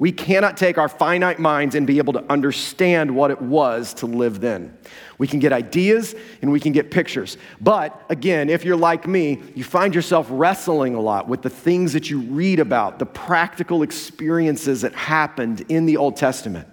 We 0.00 0.12
cannot 0.12 0.56
take 0.56 0.78
our 0.78 0.88
finite 0.88 1.38
minds 1.38 1.74
and 1.74 1.86
be 1.86 1.98
able 1.98 2.14
to 2.14 2.24
understand 2.32 3.14
what 3.14 3.30
it 3.30 3.40
was 3.40 3.92
to 3.94 4.06
live 4.06 4.40
then. 4.40 4.76
We 5.18 5.26
can 5.26 5.40
get 5.40 5.52
ideas 5.52 6.14
and 6.40 6.50
we 6.50 6.58
can 6.58 6.72
get 6.72 6.90
pictures. 6.90 7.36
But 7.60 8.02
again, 8.08 8.48
if 8.48 8.64
you're 8.64 8.78
like 8.78 9.06
me, 9.06 9.42
you 9.54 9.62
find 9.62 9.94
yourself 9.94 10.26
wrestling 10.30 10.94
a 10.94 11.00
lot 11.00 11.28
with 11.28 11.42
the 11.42 11.50
things 11.50 11.92
that 11.92 12.08
you 12.08 12.20
read 12.20 12.60
about, 12.60 12.98
the 12.98 13.04
practical 13.04 13.82
experiences 13.82 14.80
that 14.80 14.94
happened 14.94 15.66
in 15.68 15.84
the 15.84 15.98
Old 15.98 16.16
Testament. 16.16 16.66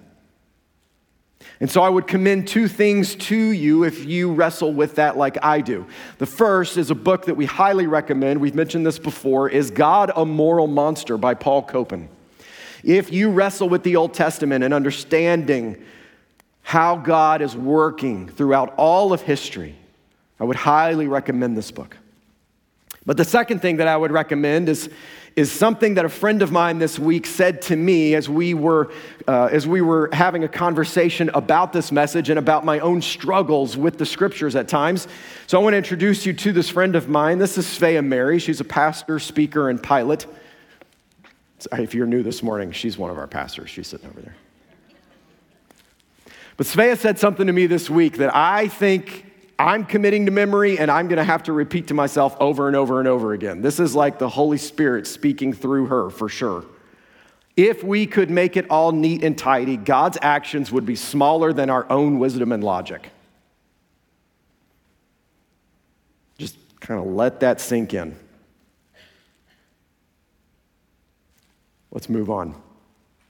And 1.59 1.69
so 1.69 1.81
I 1.81 1.89
would 1.89 2.05
commend 2.05 2.47
two 2.47 2.67
things 2.67 3.15
to 3.15 3.35
you 3.35 3.83
if 3.83 4.05
you 4.05 4.31
wrestle 4.31 4.73
with 4.73 4.95
that 4.95 5.17
like 5.17 5.43
I 5.43 5.61
do. 5.61 5.87
The 6.19 6.25
first 6.27 6.77
is 6.77 6.91
a 6.91 6.95
book 6.95 7.25
that 7.25 7.35
we 7.35 7.45
highly 7.45 7.87
recommend. 7.87 8.39
We've 8.39 8.53
mentioned 8.53 8.85
this 8.85 8.99
before 8.99 9.49
is 9.49 9.71
God 9.71 10.11
a 10.15 10.23
Moral 10.23 10.67
Monster 10.67 11.17
by 11.17 11.33
Paul 11.33 11.63
Copan. 11.63 12.09
if 12.83 13.11
you 13.11 13.31
wrestle 13.31 13.69
with 13.69 13.81
the 13.83 13.95
Old 13.95 14.13
Testament 14.13 14.63
and 14.63 14.73
understanding 14.73 15.83
how 16.61 16.97
God 16.97 17.41
is 17.41 17.55
working 17.55 18.27
throughout 18.27 18.75
all 18.77 19.11
of 19.11 19.21
history, 19.21 19.75
I 20.39 20.43
would 20.43 20.57
highly 20.57 21.07
recommend 21.07 21.57
this 21.57 21.71
book. 21.71 21.97
But 23.07 23.15
the 23.15 23.23
second 23.23 23.61
thing 23.61 23.77
that 23.77 23.87
I 23.87 23.95
would 23.95 24.11
recommend 24.11 24.67
is, 24.67 24.89
is 25.37 25.49
something 25.49 25.93
that 25.93 26.03
a 26.03 26.09
friend 26.09 26.41
of 26.41 26.51
mine 26.51 26.77
this 26.77 26.99
week 26.99 27.25
said 27.25 27.61
to 27.63 27.75
me 27.77 28.15
as 28.15 28.27
we, 28.27 28.53
were, 28.53 28.91
uh, 29.25 29.45
as 29.49 29.65
we 29.65 29.79
were 29.79 30.09
having 30.11 30.43
a 30.43 30.47
conversation 30.49 31.31
about 31.33 31.71
this 31.71 31.89
message 31.89 32.29
and 32.29 32.37
about 32.37 32.65
my 32.65 32.79
own 32.79 33.01
struggles 33.01 33.77
with 33.77 33.97
the 33.97 34.05
scriptures 34.05 34.57
at 34.57 34.67
times. 34.67 35.07
So 35.47 35.57
I 35.57 35.63
want 35.63 35.71
to 35.71 35.77
introduce 35.77 36.25
you 36.25 36.33
to 36.33 36.51
this 36.51 36.69
friend 36.69 36.97
of 36.97 37.07
mine. 37.07 37.39
This 37.39 37.57
is 37.57 37.65
Svea 37.65 38.05
Mary. 38.05 38.39
She's 38.39 38.59
a 38.59 38.65
pastor, 38.65 39.19
speaker, 39.19 39.69
and 39.69 39.81
pilot. 39.81 40.25
If 41.71 41.95
you're 41.95 42.07
new 42.07 42.23
this 42.23 42.43
morning, 42.43 42.73
she's 42.73 42.97
one 42.97 43.09
of 43.09 43.17
our 43.17 43.27
pastors. 43.27 43.69
She's 43.69 43.87
sitting 43.87 44.09
over 44.09 44.19
there. 44.19 44.35
But 46.57 46.67
Svea 46.67 46.97
said 46.97 47.19
something 47.19 47.47
to 47.47 47.53
me 47.53 47.67
this 47.67 47.89
week 47.89 48.17
that 48.17 48.35
I 48.35 48.67
think 48.67 49.26
I'm 49.59 49.85
committing 49.85 50.25
to 50.27 50.31
memory 50.31 50.77
and 50.77 50.91
I'm 50.91 51.07
going 51.07 51.17
to 51.17 51.23
have 51.23 51.43
to 51.43 51.53
repeat 51.53 51.87
to 51.87 51.93
myself 51.93 52.37
over 52.39 52.67
and 52.67 52.75
over 52.75 52.99
and 52.99 53.07
over 53.07 53.33
again. 53.33 53.61
This 53.61 53.79
is 53.79 53.95
like 53.95 54.19
the 54.19 54.29
Holy 54.29 54.57
Spirit 54.57 55.07
speaking 55.07 55.53
through 55.53 55.87
her 55.87 56.09
for 56.09 56.29
sure. 56.29 56.63
If 57.55 57.83
we 57.83 58.05
could 58.05 58.29
make 58.29 58.55
it 58.55 58.69
all 58.69 58.91
neat 58.91 59.23
and 59.23 59.35
tidy, 59.35 59.77
God's 59.77 60.19
actions 60.21 60.71
would 60.71 60.85
be 60.85 60.95
smaller 60.95 61.53
than 61.53 61.71
our 61.71 61.91
own 61.91 62.19
wisdom 62.19 62.51
and 62.51 62.63
logic. 62.63 63.09
Just 66.37 66.55
kind 66.79 66.99
of 66.99 67.07
let 67.07 67.39
that 67.39 67.59
sink 67.59 67.95
in. 67.95 68.15
Let's 71.89 72.09
move 72.09 72.29
on. 72.29 72.53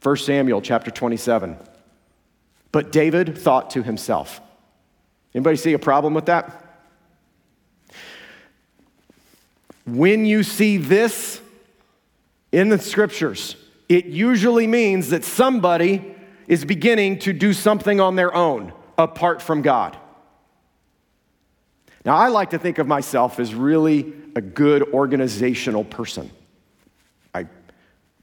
1 0.04 0.18
Samuel 0.18 0.62
chapter 0.62 0.92
27. 0.92 1.56
But 2.74 2.92
David 2.92 3.38
thought 3.38 3.70
to 3.72 3.84
himself, 3.84 4.42
Anybody 5.34 5.58
see 5.58 5.74
a 5.74 5.80
problem 5.80 6.14
with 6.14 6.26
that? 6.28 6.64
When 9.86 10.26
you 10.26 10.44
see 10.44 10.78
this 10.78 11.40
in 12.52 12.70
the 12.70 12.80
scriptures, 12.80 13.56
it 13.88 14.06
usually 14.06 14.68
means 14.68 15.10
that 15.10 15.24
somebody 15.24 16.16
is 16.48 16.66
beginning 16.66 17.20
to 17.20 17.34
do 17.34 17.54
something 17.54 18.00
on 18.00 18.16
their 18.16 18.34
own 18.34 18.74
apart 18.98 19.42
from 19.42 19.62
God. 19.62 19.98
Now, 22.04 22.16
I 22.16 22.30
like 22.30 22.52
to 22.52 22.60
think 22.60 22.78
of 22.78 22.88
myself 22.88 23.40
as 23.40 23.54
really 23.54 24.14
a 24.36 24.42
good 24.42 24.94
organizational 24.94 25.84
person. 25.84 26.32
I 27.34 27.48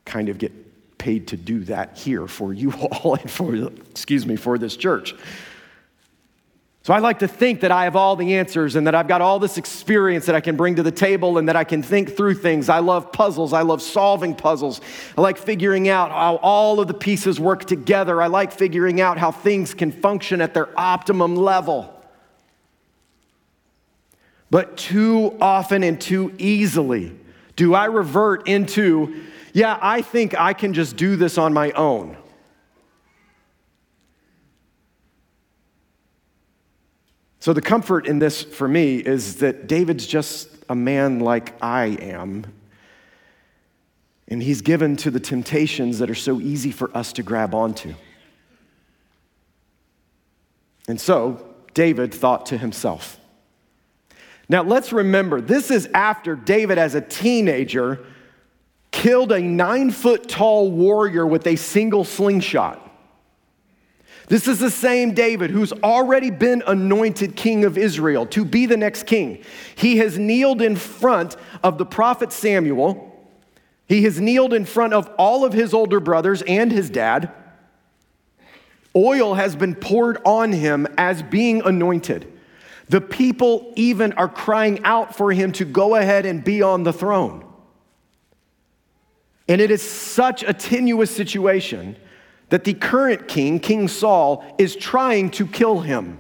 kind 0.04 0.28
of 0.28 0.38
get 0.38 0.52
paid 0.96 1.28
to 1.28 1.36
do 1.36 1.64
that 1.64 1.98
here 1.98 2.26
for 2.26 2.52
you 2.54 2.72
all 3.02 3.14
and 3.14 3.30
for, 3.30 3.54
excuse 3.90 4.26
me, 4.26 4.36
for 4.36 4.58
this 4.58 4.76
church. 4.76 5.14
So 6.84 6.92
I 6.92 6.98
like 6.98 7.20
to 7.20 7.28
think 7.28 7.60
that 7.60 7.70
I 7.70 7.84
have 7.84 7.96
all 7.96 8.14
the 8.14 8.34
answers 8.34 8.76
and 8.76 8.86
that 8.86 8.94
I've 8.94 9.08
got 9.08 9.22
all 9.22 9.38
this 9.38 9.56
experience 9.56 10.26
that 10.26 10.34
I 10.34 10.42
can 10.42 10.54
bring 10.54 10.76
to 10.76 10.82
the 10.82 10.92
table 10.92 11.38
and 11.38 11.48
that 11.48 11.56
I 11.56 11.64
can 11.64 11.82
think 11.82 12.14
through 12.14 12.34
things. 12.34 12.68
I 12.68 12.80
love 12.80 13.10
puzzles. 13.10 13.54
I 13.54 13.62
love 13.62 13.80
solving 13.80 14.34
puzzles. 14.34 14.82
I 15.16 15.22
like 15.22 15.38
figuring 15.38 15.88
out 15.88 16.10
how 16.10 16.36
all 16.42 16.80
of 16.80 16.88
the 16.88 16.92
pieces 16.92 17.40
work 17.40 17.64
together. 17.64 18.20
I 18.20 18.26
like 18.26 18.52
figuring 18.52 19.00
out 19.00 19.16
how 19.16 19.32
things 19.32 19.72
can 19.72 19.92
function 19.92 20.42
at 20.42 20.52
their 20.52 20.68
optimum 20.78 21.36
level. 21.36 21.90
But 24.50 24.76
too 24.76 25.38
often 25.40 25.82
and 25.82 25.98
too 25.98 26.34
easily 26.36 27.16
do 27.56 27.72
I 27.72 27.86
revert 27.86 28.46
into, 28.46 29.24
yeah, 29.54 29.78
I 29.80 30.02
think 30.02 30.38
I 30.38 30.52
can 30.52 30.74
just 30.74 30.96
do 30.96 31.16
this 31.16 31.38
on 31.38 31.54
my 31.54 31.70
own. 31.70 32.18
So, 37.44 37.52
the 37.52 37.60
comfort 37.60 38.06
in 38.06 38.20
this 38.20 38.42
for 38.42 38.66
me 38.66 38.96
is 38.96 39.36
that 39.40 39.66
David's 39.66 40.06
just 40.06 40.48
a 40.70 40.74
man 40.74 41.20
like 41.20 41.52
I 41.62 41.88
am. 42.00 42.46
And 44.28 44.42
he's 44.42 44.62
given 44.62 44.96
to 44.96 45.10
the 45.10 45.20
temptations 45.20 45.98
that 45.98 46.08
are 46.08 46.14
so 46.14 46.40
easy 46.40 46.70
for 46.70 46.90
us 46.96 47.12
to 47.12 47.22
grab 47.22 47.54
onto. 47.54 47.96
And 50.88 50.98
so, 50.98 51.54
David 51.74 52.14
thought 52.14 52.46
to 52.46 52.56
himself. 52.56 53.20
Now, 54.48 54.62
let's 54.62 54.90
remember, 54.90 55.42
this 55.42 55.70
is 55.70 55.86
after 55.92 56.36
David, 56.36 56.78
as 56.78 56.94
a 56.94 57.02
teenager, 57.02 58.06
killed 58.90 59.32
a 59.32 59.40
nine 59.42 59.90
foot 59.90 60.30
tall 60.30 60.72
warrior 60.72 61.26
with 61.26 61.46
a 61.46 61.56
single 61.56 62.04
slingshot. 62.04 62.83
This 64.28 64.48
is 64.48 64.58
the 64.58 64.70
same 64.70 65.12
David 65.12 65.50
who's 65.50 65.72
already 65.72 66.30
been 66.30 66.62
anointed 66.66 67.36
king 67.36 67.64
of 67.64 67.76
Israel 67.76 68.26
to 68.26 68.44
be 68.44 68.66
the 68.66 68.76
next 68.76 69.04
king. 69.06 69.42
He 69.74 69.98
has 69.98 70.18
kneeled 70.18 70.62
in 70.62 70.76
front 70.76 71.36
of 71.62 71.76
the 71.76 71.84
prophet 71.84 72.32
Samuel. 72.32 73.10
He 73.86 74.04
has 74.04 74.20
kneeled 74.20 74.54
in 74.54 74.64
front 74.64 74.94
of 74.94 75.08
all 75.18 75.44
of 75.44 75.52
his 75.52 75.74
older 75.74 76.00
brothers 76.00 76.42
and 76.42 76.72
his 76.72 76.88
dad. 76.88 77.30
Oil 78.96 79.34
has 79.34 79.56
been 79.56 79.74
poured 79.74 80.18
on 80.24 80.52
him 80.52 80.86
as 80.96 81.22
being 81.22 81.60
anointed. 81.62 82.30
The 82.88 83.00
people 83.00 83.72
even 83.76 84.12
are 84.14 84.28
crying 84.28 84.82
out 84.84 85.16
for 85.16 85.32
him 85.32 85.52
to 85.52 85.64
go 85.64 85.96
ahead 85.96 86.24
and 86.24 86.42
be 86.42 86.62
on 86.62 86.82
the 86.82 86.92
throne. 86.92 87.44
And 89.48 89.60
it 89.60 89.70
is 89.70 89.82
such 89.82 90.42
a 90.42 90.54
tenuous 90.54 91.10
situation 91.10 91.96
that 92.50 92.64
the 92.64 92.74
current 92.74 93.28
king, 93.28 93.58
King 93.58 93.88
Saul, 93.88 94.44
is 94.58 94.76
trying 94.76 95.30
to 95.30 95.46
kill 95.46 95.80
him. 95.80 96.18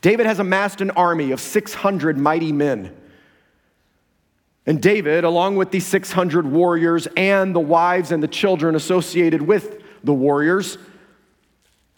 David 0.00 0.26
has 0.26 0.38
amassed 0.38 0.80
an 0.80 0.90
army 0.92 1.32
of 1.32 1.40
600 1.40 2.18
mighty 2.18 2.52
men. 2.52 2.94
And 4.66 4.82
David, 4.82 5.24
along 5.24 5.56
with 5.56 5.70
these 5.70 5.86
600 5.86 6.46
warriors 6.46 7.08
and 7.16 7.54
the 7.54 7.60
wives 7.60 8.12
and 8.12 8.22
the 8.22 8.28
children 8.28 8.74
associated 8.74 9.42
with 9.42 9.82
the 10.04 10.12
warriors, 10.12 10.78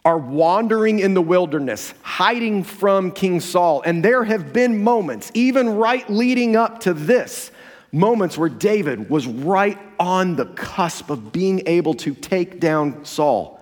are 0.04 0.16
wandering 0.16 0.98
in 1.00 1.12
the 1.14 1.20
wilderness, 1.20 1.92
hiding 2.02 2.62
from 2.64 3.12
King 3.12 3.40
Saul. 3.40 3.82
And 3.82 4.04
there 4.04 4.24
have 4.24 4.52
been 4.52 4.82
moments, 4.82 5.30
even 5.34 5.68
right 5.68 6.08
leading 6.08 6.56
up 6.56 6.80
to 6.80 6.94
this, 6.94 7.50
moments 7.92 8.38
where 8.38 8.48
David 8.48 9.10
was 9.10 9.26
right 9.26 9.78
on 9.98 10.36
the 10.36 10.46
cusp 10.46 11.10
of 11.10 11.32
being 11.32 11.62
able 11.66 11.94
to 11.94 12.14
take 12.14 12.60
down 12.60 13.04
Saul, 13.04 13.60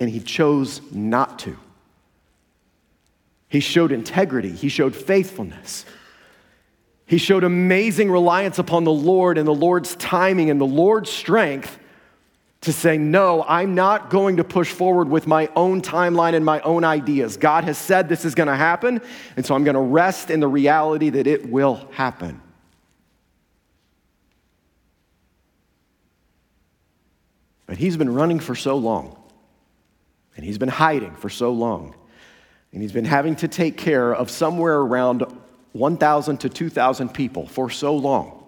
and 0.00 0.10
he 0.10 0.20
chose 0.20 0.80
not 0.92 1.38
to. 1.40 1.56
He 3.48 3.60
showed 3.60 3.92
integrity, 3.92 4.50
he 4.52 4.68
showed 4.68 4.94
faithfulness. 4.94 5.84
He 7.06 7.16
showed 7.16 7.42
amazing 7.42 8.10
reliance 8.10 8.58
upon 8.58 8.84
the 8.84 8.92
Lord 8.92 9.38
and 9.38 9.48
the 9.48 9.54
Lord's 9.54 9.96
timing 9.96 10.50
and 10.50 10.60
the 10.60 10.66
Lord's 10.66 11.08
strength 11.08 11.78
to 12.60 12.72
say, 12.72 12.98
No, 12.98 13.44
I'm 13.48 13.74
not 13.74 14.10
going 14.10 14.36
to 14.36 14.44
push 14.44 14.70
forward 14.70 15.08
with 15.08 15.26
my 15.26 15.48
own 15.56 15.80
timeline 15.80 16.34
and 16.34 16.44
my 16.44 16.60
own 16.60 16.84
ideas. 16.84 17.38
God 17.38 17.64
has 17.64 17.78
said 17.78 18.10
this 18.10 18.26
is 18.26 18.34
going 18.34 18.48
to 18.48 18.56
happen, 18.56 19.00
and 19.36 19.46
so 19.46 19.54
I'm 19.54 19.64
going 19.64 19.74
to 19.74 19.80
rest 19.80 20.30
in 20.30 20.40
the 20.40 20.48
reality 20.48 21.08
that 21.08 21.26
it 21.26 21.48
will 21.48 21.88
happen. 21.92 22.42
But 27.68 27.76
he's 27.76 27.98
been 27.98 28.12
running 28.12 28.40
for 28.40 28.56
so 28.56 28.76
long, 28.76 29.16
and 30.34 30.44
he's 30.44 30.56
been 30.56 30.70
hiding 30.70 31.14
for 31.14 31.28
so 31.28 31.52
long, 31.52 31.94
and 32.72 32.80
he's 32.80 32.92
been 32.92 33.04
having 33.04 33.36
to 33.36 33.46
take 33.46 33.76
care 33.76 34.12
of 34.12 34.30
somewhere 34.30 34.78
around 34.78 35.24
1,000 35.74 36.38
to 36.38 36.48
2,000 36.48 37.10
people 37.10 37.46
for 37.46 37.68
so 37.68 37.94
long 37.94 38.42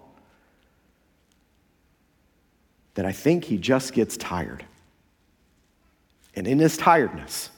that 2.95 3.05
I 3.05 3.11
think 3.11 3.45
he 3.45 3.57
just 3.57 3.93
gets 3.93 4.17
tired. 4.17 4.65
And 6.35 6.47
in 6.47 6.57
his 6.57 6.75
tiredness, 6.75 7.51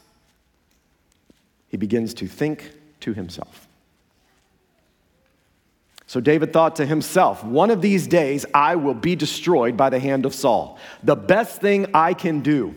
he 1.70 1.77
begins 1.77 2.13
to 2.15 2.27
think 2.27 2.74
to 3.00 3.13
himself. 3.13 3.62
So 6.13 6.20
David 6.20 6.53
thought 6.53 6.75
to 6.75 6.86
himself, 6.86 7.43
One 7.43 7.72
of 7.72 7.82
these 7.82 8.05
days 8.05 8.46
I 8.53 8.75
will 8.75 8.93
be 8.93 9.15
destroyed 9.15 9.75
by 9.75 9.89
the 9.89 9.98
hand 9.98 10.27
of 10.27 10.36
Saul. 10.36 10.77
The 11.01 11.15
best 11.15 11.60
thing 11.60 11.88
I 11.91 12.13
can 12.13 12.41
do. 12.41 12.75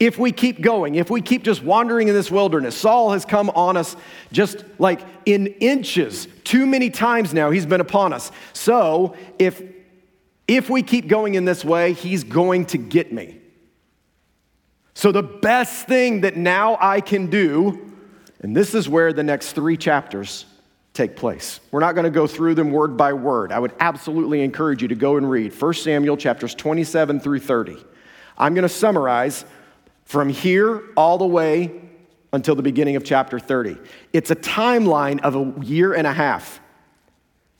If 0.00 0.18
we 0.18 0.32
keep 0.32 0.62
going, 0.62 0.94
if 0.94 1.10
we 1.10 1.20
keep 1.20 1.42
just 1.42 1.62
wandering 1.62 2.08
in 2.08 2.14
this 2.14 2.30
wilderness, 2.30 2.74
Saul 2.74 3.12
has 3.12 3.26
come 3.26 3.50
on 3.50 3.76
us 3.76 3.94
just 4.32 4.64
like 4.78 5.02
in 5.26 5.48
inches. 5.60 6.28
Too 6.44 6.64
many 6.64 6.88
times 6.88 7.34
now 7.34 7.50
he's 7.50 7.66
been 7.66 7.82
upon 7.82 8.14
us. 8.14 8.32
So 8.54 9.16
if, 9.38 9.62
if 10.48 10.70
we 10.70 10.82
keep 10.82 11.08
going 11.08 11.34
in 11.34 11.44
this 11.44 11.62
way, 11.62 11.92
he's 11.92 12.24
going 12.24 12.64
to 12.68 12.78
get 12.78 13.12
me. 13.12 13.38
So 14.94 15.12
the 15.12 15.22
best 15.22 15.86
thing 15.86 16.22
that 16.22 16.38
now 16.38 16.78
I 16.80 17.02
can 17.02 17.26
do, 17.26 17.92
and 18.40 18.56
this 18.56 18.74
is 18.74 18.88
where 18.88 19.12
the 19.12 19.24
next 19.24 19.52
three 19.52 19.76
chapters 19.76 20.46
take 20.96 21.16
place. 21.16 21.60
We're 21.70 21.80
not 21.80 21.94
going 21.94 22.04
to 22.04 22.10
go 22.10 22.26
through 22.26 22.54
them 22.54 22.70
word 22.70 22.96
by 22.96 23.12
word. 23.12 23.52
I 23.52 23.58
would 23.58 23.72
absolutely 23.78 24.42
encourage 24.42 24.82
you 24.82 24.88
to 24.88 24.94
go 24.94 25.16
and 25.16 25.30
read 25.30 25.52
1 25.60 25.74
Samuel 25.74 26.16
chapters 26.16 26.54
27 26.54 27.20
through 27.20 27.40
30. 27.40 27.76
I'm 28.38 28.54
going 28.54 28.62
to 28.62 28.68
summarize 28.68 29.44
from 30.04 30.28
here 30.28 30.82
all 30.96 31.18
the 31.18 31.26
way 31.26 31.80
until 32.32 32.54
the 32.54 32.62
beginning 32.62 32.96
of 32.96 33.04
chapter 33.04 33.38
30. 33.38 33.78
It's 34.12 34.30
a 34.30 34.36
timeline 34.36 35.20
of 35.20 35.36
a 35.36 35.64
year 35.64 35.94
and 35.94 36.06
a 36.06 36.12
half. 36.12 36.60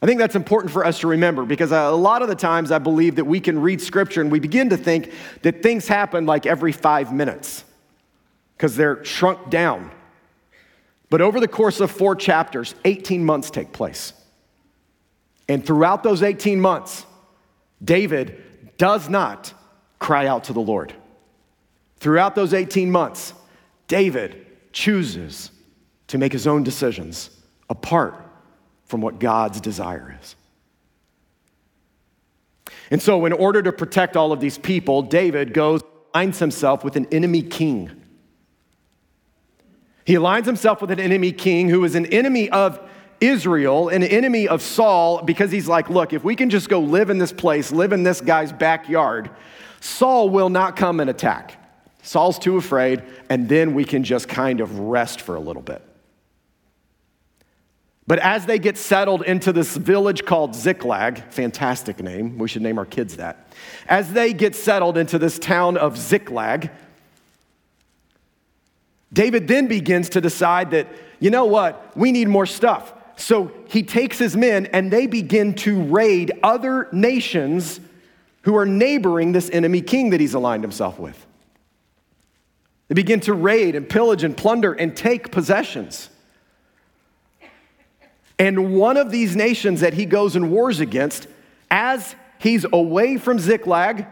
I 0.03 0.07
think 0.07 0.19
that's 0.19 0.37
important 0.37 0.73
for 0.73 0.85
us 0.85 1.01
to 1.01 1.07
remember 1.07 1.45
because 1.45 1.73
a 1.73 1.91
lot 1.91 2.23
of 2.23 2.29
the 2.29 2.35
times 2.35 2.71
I 2.71 2.79
believe 2.79 3.17
that 3.17 3.25
we 3.25 3.41
can 3.41 3.61
read 3.61 3.81
scripture 3.81 4.21
and 4.21 4.31
we 4.31 4.41
begin 4.41 4.71
to 4.71 4.77
think 4.77 5.13
that 5.43 5.63
things 5.63 5.89
happen 5.89 6.27
like 6.27 6.47
every 6.47 6.73
five 6.73 7.13
minutes 7.13 7.65
because 8.57 8.77
they're 8.77 9.05
shrunk 9.05 9.51
down. 9.51 9.91
But 11.09 11.21
over 11.21 11.39
the 11.41 11.49
course 11.49 11.81
of 11.81 11.91
four 11.91 12.17
chapters, 12.17 12.75
18 12.85 13.25
months 13.25 13.51
take 13.51 13.73
place. 13.73 14.13
And 15.49 15.65
throughout 15.65 16.03
those 16.03 16.23
18 16.23 16.61
months, 16.61 17.07
David 17.83 18.43
does 18.79 19.09
not 19.09 19.53
cry 19.99 20.27
out 20.27 20.45
to 20.45 20.53
the 20.53 20.61
Lord. 20.61 20.93
Throughout 21.99 22.35
those 22.35 22.53
18 22.53 22.91
months, 22.91 23.33
David 23.89 24.47
chooses 24.73 25.51
to 26.09 26.19
make 26.19 26.33
his 26.33 26.47
own 26.47 26.63
decisions 26.63 27.31
apart 27.71 28.15
from 28.85 29.01
what 29.01 29.19
God's 29.19 29.61
desire 29.61 30.19
is. 30.21 30.37
And 32.91 33.03
so, 33.03 33.25
in 33.25 33.33
order 33.33 33.63
to 33.63 33.73
protect 33.73 34.17
all 34.17 34.33
of 34.33 34.41
these 34.41 34.59
people, 34.59 35.03
David 35.03 35.53
goes, 35.53 35.83
finds 36.13 36.39
himself 36.39 36.85
with 36.85 36.97
an 36.97 37.07
enemy 37.13 37.43
king. 37.43 37.91
He 40.07 40.15
aligns 40.15 40.47
himself 40.47 40.81
with 40.81 40.93
an 40.93 41.01
enemy 41.01 41.33
king 41.33 41.69
who 41.69 41.85
is 41.85 41.97
an 41.97 42.07
enemy 42.07 42.49
of 42.51 42.81
Israel, 43.21 43.89
an 43.89 44.05
enemy 44.05 44.47
of 44.47 44.63
Saul, 44.63 45.23
because 45.23 45.51
he's 45.51 45.67
like, 45.67 45.91
look, 45.91 46.13
if 46.13 46.23
we 46.23 46.37
can 46.37 46.49
just 46.49 46.69
go 46.69 46.79
live 46.79 47.11
in 47.11 47.19
this 47.19 47.33
place, 47.33 47.73
live 47.73 47.93
in 47.93 48.05
this 48.05 48.21
guy's 48.21 48.53
backyard, 48.53 49.31
Saul 49.81 50.31
will 50.31 50.49
not 50.49 50.77
come 50.77 51.01
and 51.01 51.11
attack. 51.11 51.61
Saul's 52.03 52.39
too 52.39 52.57
afraid, 52.57 53.03
and 53.29 53.49
then 53.49 53.75
we 53.75 53.85
can 53.85 54.05
just 54.05 54.29
kind 54.29 54.61
of 54.61 54.79
rest 54.79 55.21
for 55.21 55.35
a 55.35 55.41
little 55.41 55.63
bit. 55.63 55.83
But 58.07 58.21
as 58.21 58.47
they 58.47 58.61
get 58.61 58.79
settled 58.79 59.23
into 59.23 59.53
this 59.53 59.77
village 59.77 60.25
called 60.25 60.55
Ziklag, 60.55 61.33
fantastic 61.33 62.01
name, 62.01 62.39
we 62.39 62.47
should 62.47 62.63
name 62.63 62.79
our 62.79 62.87
kids 62.87 63.17
that. 63.17 63.53
As 63.89 64.13
they 64.13 64.33
get 64.33 64.55
settled 64.55 64.97
into 64.97 65.19
this 65.19 65.41
town 65.41 65.77
of 65.77 65.99
Ziklag, 65.99 66.71
David 69.17 69.49
then 69.49 69.67
begins 69.67 70.11
to 70.11 70.21
decide 70.21 70.73
that, 70.73 70.89
you 71.21 71.31
know 71.31 71.47
what, 71.47 71.97
we 71.97 72.13
need 72.13 72.29
more 72.29 72.45
stuff. 72.45 72.93
So 73.17 73.51
he 73.67 73.83
takes 73.83 74.19
his 74.19 74.37
men 74.37 74.67
and 74.67 74.91
they 74.91 75.07
begin 75.07 75.55
to 75.55 75.83
raid 75.85 76.33
other 76.43 76.87
nations 76.93 77.81
who 78.43 78.55
are 78.57 78.67
neighboring 78.67 79.33
this 79.33 79.49
enemy 79.49 79.81
king 79.81 80.11
that 80.11 80.21
he's 80.21 80.35
aligned 80.35 80.63
himself 80.63 80.99
with. 80.99 81.27
They 82.89 82.95
begin 82.95 83.21
to 83.21 83.33
raid 83.33 83.75
and 83.75 83.89
pillage 83.89 84.23
and 84.23 84.37
plunder 84.37 84.75
and 84.75 84.95
take 84.95 85.33
possessions. 85.33 86.11
And 88.39 88.75
one 88.75 88.99
of 88.99 89.11
these 89.11 89.35
nations 89.35 89.81
that 89.81 89.95
he 89.95 90.05
goes 90.05 90.37
and 90.37 90.51
wars 90.51 90.79
against, 90.79 91.27
as 91.71 92.15
he's 92.39 92.67
away 92.71 93.17
from 93.17 93.39
Ziklag 93.39 94.07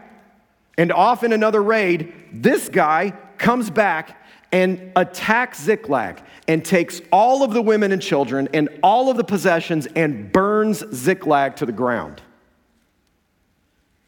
and 0.79 0.91
off 0.91 1.23
in 1.23 1.31
another 1.31 1.61
raid, 1.61 2.11
this 2.33 2.69
guy 2.69 3.13
comes 3.37 3.69
back 3.69 4.24
and 4.55 4.93
attacks 4.95 5.61
Ziklag 5.61 6.23
and 6.47 6.63
takes 6.63 7.01
all 7.11 7.43
of 7.43 7.53
the 7.53 7.61
women 7.61 7.91
and 7.91 8.01
children 8.01 8.47
and 8.53 8.69
all 8.81 9.11
of 9.11 9.17
the 9.17 9.23
possessions 9.25 9.85
and 9.97 10.31
burns 10.31 10.81
Ziklag 10.93 11.57
to 11.57 11.65
the 11.65 11.73
ground. 11.73 12.21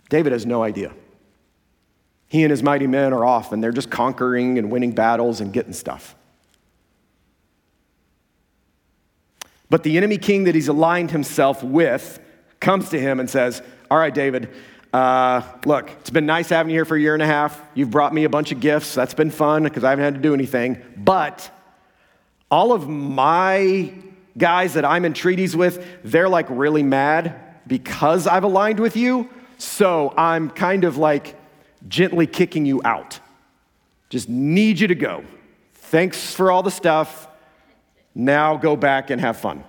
David 0.08 0.32
has 0.32 0.46
no 0.46 0.64
idea. 0.64 0.94
He 2.30 2.46
and 2.46 2.52
his 2.52 2.64
mighty 2.64 2.88
men 2.88 3.12
are 3.12 3.26
off 3.26 3.52
and 3.52 3.62
they're 3.62 3.74
just 3.74 3.90
conquering 3.90 4.58
and 4.58 4.72
winning 4.72 4.94
battles 4.94 5.42
and 5.42 5.52
getting 5.52 5.74
stuff. 5.74 6.16
But 9.70 9.84
the 9.84 9.98
enemy 9.98 10.18
king 10.18 10.46
that 10.46 10.56
he's 10.56 10.70
aligned 10.70 11.12
himself 11.12 11.62
with 11.62 12.22
comes 12.62 12.88
to 12.92 13.00
him 13.00 13.20
and 13.20 13.30
says, 13.30 13.62
All 13.92 13.98
right, 13.98 14.14
David, 14.14 14.50
uh, 14.94 15.42
look, 15.66 15.90
it's 16.00 16.10
been 16.10 16.26
nice 16.26 16.50
having 16.50 16.72
you 16.72 16.78
here 16.78 16.86
for 16.86 16.96
a 16.96 17.00
year 17.00 17.14
and 17.14 17.24
a 17.24 17.28
half. 17.28 17.62
You've 17.74 17.92
brought 17.92 18.14
me 18.14 18.24
a 18.24 18.30
bunch 18.30 18.52
of 18.52 18.60
gifts. 18.60 18.96
That's 18.96 19.14
been 19.14 19.32
fun 19.32 19.64
because 19.64 19.84
I 19.84 19.90
haven't 19.92 20.06
had 20.06 20.14
to 20.16 20.22
do 20.22 20.34
anything. 20.34 20.82
But 20.96 21.50
all 22.50 22.72
of 22.72 22.88
my 22.88 23.94
guys 24.38 24.76
that 24.76 24.86
I'm 24.86 25.06
in 25.06 25.14
treaties 25.14 25.56
with, 25.56 25.86
they're 26.04 26.30
like 26.30 26.48
really 26.50 26.84
mad 26.84 27.40
because 27.68 28.28
I've 28.28 28.44
aligned 28.44 28.80
with 28.80 28.96
you. 28.96 29.30
So 29.58 30.14
I'm 30.18 30.50
kind 30.50 30.84
of 30.84 30.98
like 30.98 31.36
gently 31.88 32.28
kicking 32.28 32.66
you 32.66 32.82
out. 32.86 33.20
Just 34.10 34.30
need 34.30 34.80
you 34.80 34.88
to 34.88 34.96
go. 34.96 35.26
Thanks 35.74 36.34
for 36.34 36.52
all 36.52 36.64
the 36.64 36.72
stuff. 36.72 37.28
Now 38.16 38.58
go 38.58 38.76
back 38.76 39.10
and 39.10 39.20
have 39.20 39.38
fun. 39.38 39.64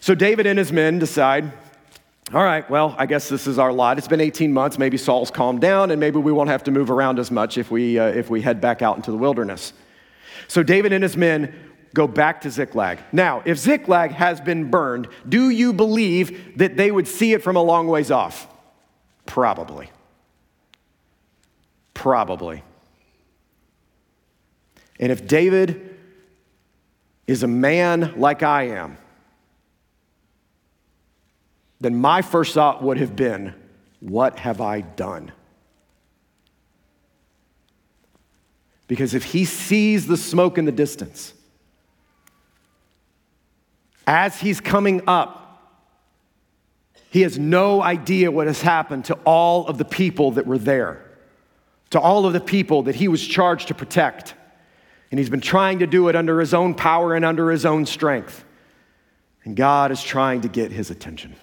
So 0.00 0.14
David 0.14 0.46
and 0.46 0.58
his 0.58 0.72
men 0.72 0.98
decide, 0.98 1.52
all 2.34 2.42
right, 2.42 2.68
well, 2.68 2.94
I 2.98 3.06
guess 3.06 3.30
this 3.30 3.46
is 3.46 3.58
our 3.58 3.72
lot. 3.72 3.96
It's 3.96 4.06
been 4.06 4.20
18 4.20 4.52
months. 4.52 4.78
Maybe 4.78 4.98
Saul's 4.98 5.30
calmed 5.30 5.62
down, 5.62 5.90
and 5.90 5.98
maybe 5.98 6.18
we 6.18 6.30
won't 6.30 6.50
have 6.50 6.62
to 6.64 6.70
move 6.70 6.90
around 6.90 7.18
as 7.18 7.30
much 7.30 7.56
if 7.56 7.70
we, 7.70 7.98
uh, 7.98 8.08
if 8.08 8.28
we 8.28 8.42
head 8.42 8.60
back 8.60 8.82
out 8.82 8.96
into 8.96 9.10
the 9.10 9.16
wilderness. 9.16 9.72
So 10.46 10.62
David 10.62 10.92
and 10.92 11.02
his 11.02 11.16
men 11.16 11.54
go 11.94 12.06
back 12.06 12.42
to 12.42 12.50
Ziklag. 12.50 12.98
Now, 13.12 13.42
if 13.46 13.56
Ziklag 13.56 14.10
has 14.10 14.42
been 14.42 14.70
burned, 14.70 15.08
do 15.26 15.48
you 15.48 15.72
believe 15.72 16.58
that 16.58 16.76
they 16.76 16.90
would 16.90 17.08
see 17.08 17.32
it 17.32 17.42
from 17.42 17.56
a 17.56 17.62
long 17.62 17.88
ways 17.88 18.10
off? 18.10 18.46
Probably. 19.24 19.90
Probably. 21.94 22.62
And 25.00 25.10
if 25.10 25.26
David 25.26 25.96
is 27.26 27.42
a 27.42 27.48
man 27.48 28.14
like 28.18 28.42
I 28.42 28.64
am, 28.64 28.98
then 31.80 31.96
my 31.96 32.22
first 32.22 32.54
thought 32.54 32.82
would 32.82 32.98
have 32.98 33.14
been, 33.16 33.54
What 34.00 34.38
have 34.38 34.60
I 34.60 34.80
done? 34.80 35.32
Because 38.86 39.14
if 39.14 39.24
he 39.24 39.44
sees 39.44 40.06
the 40.06 40.16
smoke 40.16 40.56
in 40.56 40.64
the 40.64 40.72
distance, 40.72 41.34
as 44.06 44.40
he's 44.40 44.60
coming 44.60 45.02
up, 45.06 45.44
he 47.10 47.22
has 47.22 47.38
no 47.38 47.82
idea 47.82 48.30
what 48.30 48.46
has 48.46 48.62
happened 48.62 49.06
to 49.06 49.14
all 49.24 49.66
of 49.66 49.78
the 49.78 49.84
people 49.84 50.32
that 50.32 50.46
were 50.46 50.58
there 50.58 51.08
to 51.90 52.00
all 52.00 52.26
of 52.26 52.32
the 52.32 52.40
people 52.40 52.82
that 52.84 52.94
he 52.94 53.08
was 53.08 53.26
charged 53.26 53.68
to 53.68 53.74
protect. 53.74 54.34
And 55.10 55.18
he's 55.18 55.30
been 55.30 55.40
trying 55.40 55.78
to 55.78 55.86
do 55.86 56.08
it 56.08 56.16
under 56.16 56.38
his 56.38 56.52
own 56.52 56.74
power 56.74 57.14
and 57.14 57.24
under 57.24 57.50
his 57.50 57.64
own 57.64 57.86
strength. 57.86 58.44
And 59.44 59.56
God 59.56 59.90
is 59.90 60.02
trying 60.02 60.42
to 60.42 60.48
get 60.48 60.70
his 60.70 60.90
attention. 60.90 61.34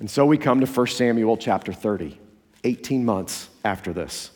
And 0.00 0.10
so 0.10 0.24
we 0.24 0.38
come 0.38 0.60
to 0.60 0.66
1 0.66 0.86
Samuel 0.88 1.36
chapter 1.36 1.74
30, 1.74 2.18
18 2.64 3.04
months 3.04 3.50
after 3.64 3.92
this. 3.92 4.30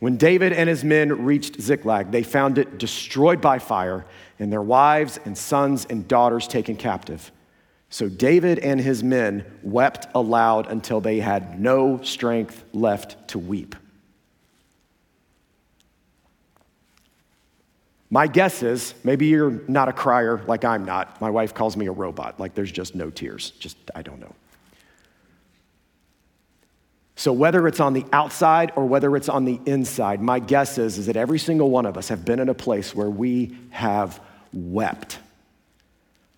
When 0.00 0.16
David 0.16 0.54
and 0.54 0.68
his 0.68 0.82
men 0.82 1.24
reached 1.24 1.60
Ziklag, 1.60 2.10
they 2.10 2.22
found 2.22 2.58
it 2.58 2.78
destroyed 2.78 3.40
by 3.40 3.58
fire 3.58 4.06
and 4.38 4.50
their 4.50 4.62
wives 4.62 5.20
and 5.26 5.36
sons 5.36 5.86
and 5.88 6.08
daughters 6.08 6.48
taken 6.48 6.76
captive. 6.76 7.30
So 7.90 8.08
David 8.08 8.58
and 8.58 8.80
his 8.80 9.04
men 9.04 9.44
wept 9.62 10.08
aloud 10.14 10.66
until 10.70 11.00
they 11.00 11.20
had 11.20 11.60
no 11.60 12.02
strength 12.02 12.64
left 12.72 13.28
to 13.28 13.38
weep. 13.38 13.76
My 18.10 18.26
guess 18.26 18.62
is 18.62 18.94
maybe 19.04 19.26
you're 19.26 19.60
not 19.68 19.88
a 19.88 19.92
crier 19.92 20.42
like 20.46 20.64
I'm 20.64 20.84
not. 20.84 21.20
My 21.20 21.30
wife 21.30 21.52
calls 21.52 21.76
me 21.76 21.86
a 21.86 21.92
robot, 21.92 22.40
like 22.40 22.54
there's 22.54 22.72
just 22.72 22.94
no 22.94 23.10
tears. 23.10 23.50
Just, 23.52 23.76
I 23.94 24.02
don't 24.02 24.20
know. 24.20 24.34
So, 27.16 27.32
whether 27.32 27.68
it's 27.68 27.80
on 27.80 27.92
the 27.92 28.04
outside 28.12 28.72
or 28.74 28.86
whether 28.86 29.16
it's 29.16 29.28
on 29.28 29.44
the 29.44 29.60
inside, 29.66 30.20
my 30.20 30.40
guess 30.40 30.78
is, 30.78 30.98
is 30.98 31.06
that 31.06 31.16
every 31.16 31.38
single 31.38 31.70
one 31.70 31.86
of 31.86 31.96
us 31.96 32.08
have 32.08 32.24
been 32.24 32.40
in 32.40 32.48
a 32.48 32.54
place 32.54 32.94
where 32.94 33.10
we 33.10 33.56
have 33.70 34.20
wept 34.52 35.18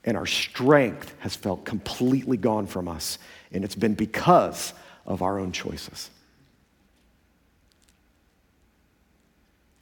and 0.06 0.16
our 0.16 0.26
strength 0.26 1.12
has 1.18 1.34
felt 1.34 1.64
completely 1.64 2.36
gone 2.36 2.66
from 2.66 2.86
us. 2.86 3.18
And 3.52 3.64
it's 3.64 3.74
been 3.74 3.94
because 3.94 4.72
of 5.04 5.20
our 5.20 5.38
own 5.38 5.50
choices. 5.50 6.10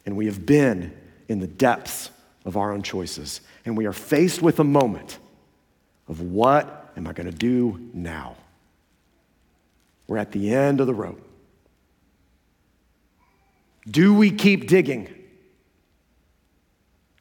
And 0.07 0.17
we 0.17 0.27
have 0.27 0.45
been 0.45 0.97
in 1.29 1.41
the 1.41 1.47
depths 1.47 2.11
of 2.47 2.57
our 2.57 2.73
own 2.73 2.83
choices. 2.83 3.43
And 3.67 3.77
we 3.77 3.85
are 3.85 3.93
faced 3.93 4.41
with 4.41 4.59
a 4.61 4.65
moment 4.65 5.19
of 6.09 6.21
what 6.21 6.93
am 6.97 7.07
I 7.07 7.13
going 7.13 7.31
to 7.31 7.37
do 7.37 7.91
now? 7.93 8.37
We're 10.07 10.19
at 10.19 10.33
the 10.33 10.55
end 10.55 10.81
of 10.81 10.87
the 10.87 10.95
rope. 10.95 11.21
Do 13.89 14.15
we 14.15 14.31
keep 14.31 14.67
digging? 14.67 15.09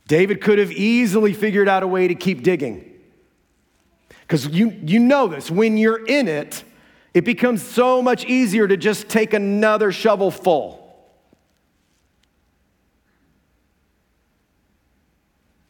David 0.08 0.42
could 0.42 0.60
have 0.60 0.72
easily 0.72 1.34
figured 1.34 1.68
out 1.70 1.84
a 1.84 1.88
way 1.88 2.08
to 2.08 2.16
keep 2.16 2.44
digging. 2.44 2.90
Because 4.22 4.48
you, 4.48 4.70
you 4.84 5.00
know 5.00 5.28
this, 5.28 5.50
when 5.52 5.78
you're 5.78 6.06
in 6.06 6.28
it, 6.28 6.64
it 7.14 7.26
becomes 7.26 7.62
so 7.62 8.02
much 8.02 8.26
easier 8.26 8.68
to 8.68 8.76
just 8.76 9.08
take 9.08 9.34
another 9.34 9.92
shovel 9.92 10.32
full. 10.32 10.80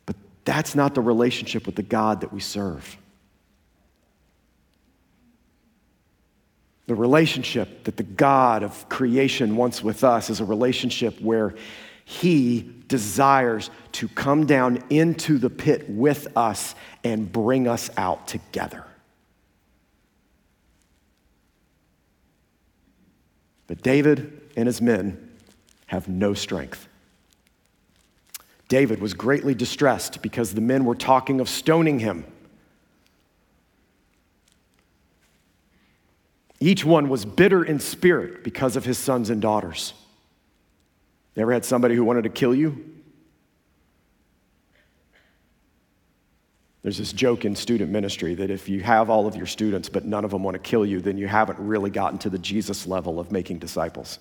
But 0.06 0.16
that's 0.46 0.76
not 0.76 0.96
the 0.96 1.02
relationship 1.02 1.66
with 1.66 1.76
the 1.76 1.84
God 1.84 2.22
that 2.22 2.32
we 2.32 2.40
serve. 2.40 2.98
The 6.88 6.96
relationship 6.96 7.86
that 7.86 7.98
the 7.98 8.04
God 8.04 8.64
of 8.64 8.90
creation 8.90 9.56
wants 9.56 9.82
with 9.82 10.04
us 10.04 10.30
is 10.30 10.40
a 10.40 10.46
relationship 10.46 11.20
where 11.22 11.56
He 12.06 12.70
desires 12.88 13.70
to 13.94 14.08
come 14.10 14.46
down 14.46 14.84
into 14.90 15.38
the 15.38 15.50
pit 15.50 15.90
with 15.90 16.36
us 16.38 16.76
and 17.04 17.32
bring 17.32 17.68
us 17.68 17.90
out 17.98 18.28
together. 18.28 18.86
But 23.68 23.82
David 23.82 24.42
and 24.56 24.68
his 24.68 24.82
men 24.82 25.32
have 25.88 26.08
no 26.08 26.34
strength. 26.34 26.88
David 28.68 29.00
was 29.00 29.14
greatly 29.14 29.54
distressed 29.54 30.22
because 30.22 30.54
the 30.54 30.62
men 30.62 30.86
were 30.86 30.96
talking 30.96 31.40
of 31.40 31.50
stoning 31.50 32.00
him. 32.00 32.26
Each 36.64 36.86
one 36.86 37.10
was 37.10 37.26
bitter 37.26 37.62
in 37.62 37.82
spirit 37.82 38.42
because 38.42 38.78
of 38.78 38.86
his 38.86 38.98
sons 38.98 39.30
and 39.30 39.42
daughters. 39.42 39.94
You 41.36 41.42
ever 41.42 41.52
had 41.52 41.66
somebody 41.66 41.94
who 41.94 42.06
wanted 42.06 42.22
to 42.22 42.30
kill 42.30 42.56
you? 42.56 43.02
There's 46.82 46.98
this 46.98 47.12
joke 47.12 47.44
in 47.44 47.58
student 47.58 47.92
ministry 47.92 48.34
that 48.36 48.50
if 48.50 48.70
you 48.70 48.80
have 48.80 49.10
all 49.10 49.28
of 49.28 49.36
your 49.36 49.46
students 49.46 49.90
but 49.90 50.06
none 50.06 50.24
of 50.24 50.32
them 50.32 50.42
want 50.42 50.56
to 50.56 50.60
kill 50.60 50.86
you, 50.86 51.02
then 51.02 51.18
you 51.18 51.28
haven't 51.28 51.60
really 51.60 51.90
gotten 51.90 52.18
to 52.20 52.30
the 52.30 52.40
Jesus 52.40 52.88
level 52.88 53.20
of 53.20 53.30
making 53.30 53.60
disciples. 53.60 54.20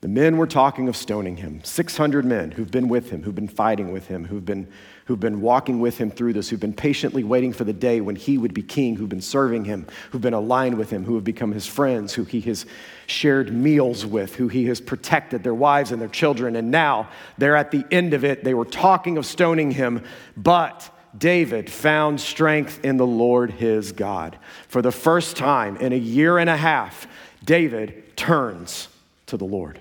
The 0.00 0.08
men 0.08 0.38
were 0.38 0.46
talking 0.46 0.88
of 0.88 0.96
stoning 0.96 1.36
him. 1.36 1.60
600 1.62 2.24
men 2.24 2.52
who've 2.52 2.70
been 2.70 2.88
with 2.88 3.10
him, 3.10 3.22
who've 3.22 3.34
been 3.34 3.48
fighting 3.48 3.92
with 3.92 4.06
him, 4.06 4.24
who've 4.24 4.44
been, 4.44 4.66
who've 5.04 5.20
been 5.20 5.42
walking 5.42 5.78
with 5.78 5.98
him 5.98 6.10
through 6.10 6.32
this, 6.32 6.48
who've 6.48 6.58
been 6.58 6.72
patiently 6.72 7.22
waiting 7.22 7.52
for 7.52 7.64
the 7.64 7.74
day 7.74 8.00
when 8.00 8.16
he 8.16 8.38
would 8.38 8.54
be 8.54 8.62
king, 8.62 8.96
who've 8.96 9.10
been 9.10 9.20
serving 9.20 9.66
him, 9.66 9.86
who've 10.10 10.22
been 10.22 10.32
aligned 10.32 10.78
with 10.78 10.88
him, 10.88 11.04
who 11.04 11.16
have 11.16 11.24
become 11.24 11.52
his 11.52 11.66
friends, 11.66 12.14
who 12.14 12.24
he 12.24 12.40
has 12.40 12.64
shared 13.08 13.52
meals 13.52 14.06
with, 14.06 14.36
who 14.36 14.48
he 14.48 14.64
has 14.66 14.80
protected 14.80 15.42
their 15.42 15.54
wives 15.54 15.92
and 15.92 16.00
their 16.00 16.08
children. 16.08 16.56
And 16.56 16.70
now 16.70 17.10
they're 17.36 17.56
at 17.56 17.70
the 17.70 17.84
end 17.90 18.14
of 18.14 18.24
it. 18.24 18.42
They 18.42 18.54
were 18.54 18.64
talking 18.64 19.18
of 19.18 19.26
stoning 19.26 19.70
him, 19.70 20.02
but 20.34 20.88
David 21.18 21.68
found 21.68 22.22
strength 22.22 22.82
in 22.82 22.96
the 22.96 23.06
Lord 23.06 23.50
his 23.50 23.92
God. 23.92 24.38
For 24.66 24.80
the 24.80 24.92
first 24.92 25.36
time 25.36 25.76
in 25.76 25.92
a 25.92 25.96
year 25.96 26.38
and 26.38 26.48
a 26.48 26.56
half, 26.56 27.06
David 27.44 28.16
turns 28.16 28.88
to 29.26 29.36
the 29.36 29.44
Lord. 29.44 29.78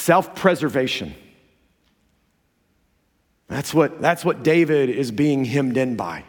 Self 0.00 0.34
preservation. 0.34 1.14
That's 3.48 3.74
what, 3.74 4.00
that's 4.00 4.24
what 4.24 4.42
David 4.42 4.88
is 4.88 5.10
being 5.10 5.44
hemmed 5.44 5.76
in 5.76 5.94
by. 5.94 6.24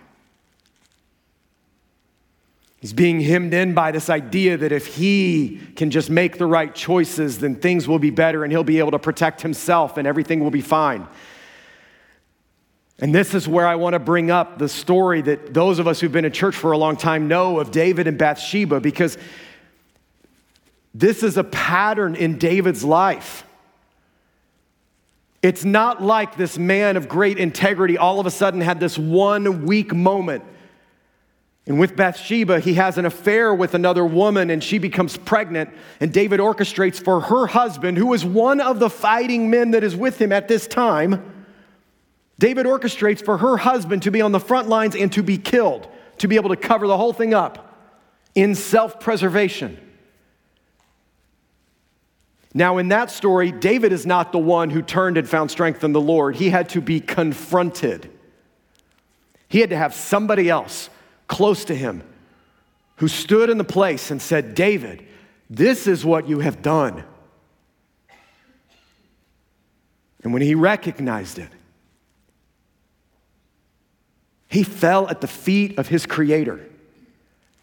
He's 2.81 2.91
being 2.91 3.21
hemmed 3.21 3.53
in 3.53 3.73
by 3.73 3.91
this 3.91 4.09
idea 4.09 4.57
that 4.57 4.73
if 4.73 4.87
he 4.87 5.61
can 5.77 5.89
just 5.89 6.09
make 6.09 6.37
the 6.37 6.47
right 6.47 6.75
choices, 6.75 7.39
then 7.39 7.55
things 7.55 7.87
will 7.87 7.97
be 7.97 8.09
better 8.09 8.43
and 8.43 8.51
he'll 8.51 8.65
be 8.65 8.79
able 8.79 8.91
to 8.91 8.99
protect 8.99 9.41
himself 9.41 9.95
and 9.95 10.05
everything 10.05 10.41
will 10.41 10.51
be 10.51 10.59
fine. 10.59 11.07
And 12.99 13.15
this 13.15 13.33
is 13.33 13.47
where 13.47 13.65
I 13.65 13.75
want 13.75 13.93
to 13.93 13.99
bring 13.99 14.31
up 14.31 14.57
the 14.57 14.67
story 14.67 15.21
that 15.21 15.53
those 15.53 15.79
of 15.79 15.87
us 15.87 16.01
who've 16.01 16.11
been 16.11 16.25
in 16.25 16.33
church 16.33 16.57
for 16.57 16.73
a 16.73 16.77
long 16.77 16.97
time 16.97 17.29
know 17.29 17.57
of 17.57 17.71
David 17.71 18.05
and 18.05 18.17
Bathsheba, 18.17 18.81
because 18.81 19.17
this 20.93 21.23
is 21.23 21.37
a 21.37 21.45
pattern 21.45 22.15
in 22.15 22.37
David's 22.37 22.83
life. 22.83 23.45
It's 25.41 25.65
not 25.65 26.03
like 26.03 26.37
this 26.37 26.57
man 26.57 26.97
of 26.97 27.09
great 27.09 27.37
integrity 27.37 27.97
all 27.97 28.19
of 28.19 28.25
a 28.25 28.31
sudden 28.31 28.61
had 28.61 28.79
this 28.79 28.97
one 28.97 29.65
weak 29.65 29.93
moment. 29.93 30.43
And 31.65 31.79
with 31.79 31.95
Bathsheba, 31.95 32.59
he 32.59 32.75
has 32.75 32.97
an 32.97 33.05
affair 33.05 33.53
with 33.53 33.73
another 33.73 34.05
woman 34.05 34.49
and 34.49 34.63
she 34.63 34.77
becomes 34.77 35.17
pregnant. 35.17 35.69
And 35.99 36.11
David 36.11 36.39
orchestrates 36.39 37.03
for 37.03 37.21
her 37.21 37.47
husband, 37.47 37.97
who 37.97 38.13
is 38.13 38.25
one 38.25 38.59
of 38.59 38.79
the 38.79 38.89
fighting 38.89 39.49
men 39.49 39.71
that 39.71 39.83
is 39.83 39.95
with 39.95 40.19
him 40.19 40.31
at 40.31 40.47
this 40.47 40.67
time. 40.67 41.23
David 42.39 42.65
orchestrates 42.65 43.23
for 43.23 43.37
her 43.37 43.57
husband 43.57 44.03
to 44.03 44.11
be 44.11 44.21
on 44.21 44.31
the 44.31 44.39
front 44.39 44.67
lines 44.67 44.95
and 44.95 45.11
to 45.13 45.21
be 45.21 45.37
killed, 45.37 45.87
to 46.17 46.27
be 46.27 46.35
able 46.35 46.49
to 46.49 46.55
cover 46.55 46.87
the 46.87 46.97
whole 46.97 47.13
thing 47.13 47.33
up 47.33 47.77
in 48.33 48.55
self 48.55 48.99
preservation. 48.99 49.77
Now, 52.53 52.77
in 52.77 52.89
that 52.89 53.09
story, 53.09 53.51
David 53.51 53.93
is 53.93 54.05
not 54.05 54.31
the 54.31 54.37
one 54.37 54.69
who 54.69 54.81
turned 54.81 55.17
and 55.17 55.27
found 55.27 55.51
strength 55.51 55.83
in 55.83 55.93
the 55.93 56.01
Lord. 56.01 56.35
He 56.35 56.49
had 56.49 56.69
to 56.69 56.81
be 56.81 56.99
confronted. 56.99 58.11
He 59.47 59.59
had 59.59 59.69
to 59.69 59.77
have 59.77 59.93
somebody 59.93 60.49
else 60.49 60.89
close 61.27 61.63
to 61.65 61.75
him 61.75 62.03
who 62.97 63.07
stood 63.07 63.49
in 63.49 63.57
the 63.57 63.63
place 63.63 64.11
and 64.11 64.21
said, 64.21 64.53
David, 64.53 65.05
this 65.49 65.87
is 65.87 66.03
what 66.05 66.27
you 66.27 66.39
have 66.39 66.61
done. 66.61 67.03
And 70.23 70.33
when 70.33 70.41
he 70.41 70.55
recognized 70.55 71.39
it, 71.39 71.49
he 74.49 74.63
fell 74.63 75.07
at 75.07 75.21
the 75.21 75.27
feet 75.27 75.79
of 75.79 75.87
his 75.87 76.05
Creator 76.05 76.59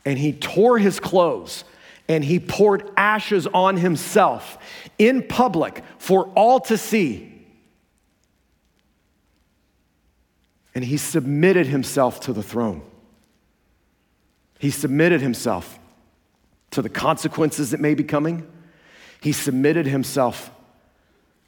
and 0.05 0.19
he 0.19 0.33
tore 0.33 0.79
his 0.79 0.99
clothes 0.99 1.65
and 2.09 2.25
he 2.25 2.41
poured 2.41 2.91
ashes 2.97 3.47
on 3.47 3.77
himself 3.77 4.59
in 4.99 5.23
public 5.23 5.83
for 5.99 6.27
all 6.29 6.59
to 6.61 6.79
see. 6.79 7.35
And 10.75 10.85
he 10.85 10.97
submitted 10.97 11.67
himself 11.67 12.21
to 12.21 12.33
the 12.33 12.43
throne. 12.43 12.83
He 14.59 14.71
submitted 14.71 15.21
himself 15.21 15.79
to 16.71 16.83
the 16.83 16.89
consequences 16.89 17.71
that 17.71 17.81
may 17.81 17.95
be 17.95 18.05
coming. 18.05 18.47
He 19.21 19.33
submitted 19.33 19.87
himself 19.87 20.51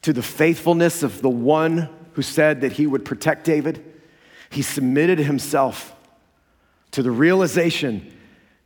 to 0.03 0.13
the 0.13 0.23
faithfulness 0.23 1.03
of 1.03 1.23
the 1.23 1.31
one 1.31 1.89
who 2.15 2.23
said 2.23 2.61
that 2.63 2.73
he 2.73 2.87
would 2.87 3.05
protect 3.05 3.45
David. 3.45 3.85
He 4.51 4.63
submitted 4.63 5.19
himself 5.19 5.95
to 6.91 7.03
the 7.03 7.11
realization 7.11 8.13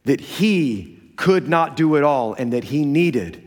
that 0.04 0.20
he 0.20 0.93
could 1.16 1.48
not 1.48 1.76
do 1.76 1.96
it 1.96 2.02
all 2.02 2.34
and 2.34 2.52
that 2.52 2.64
he 2.64 2.84
needed 2.84 3.40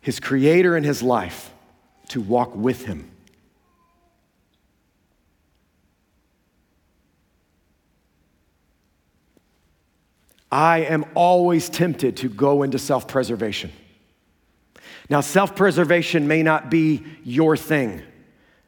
his 0.00 0.18
creator 0.20 0.76
in 0.76 0.84
his 0.84 1.02
life 1.02 1.52
to 2.08 2.20
walk 2.20 2.54
with 2.54 2.86
him. 2.86 3.10
I 10.50 10.80
am 10.80 11.06
always 11.14 11.70
tempted 11.70 12.18
to 12.18 12.28
go 12.28 12.62
into 12.62 12.78
self 12.78 13.08
preservation. 13.08 13.72
Now, 15.08 15.22
self 15.22 15.56
preservation 15.56 16.28
may 16.28 16.42
not 16.42 16.70
be 16.70 17.04
your 17.24 17.56
thing. 17.56 18.02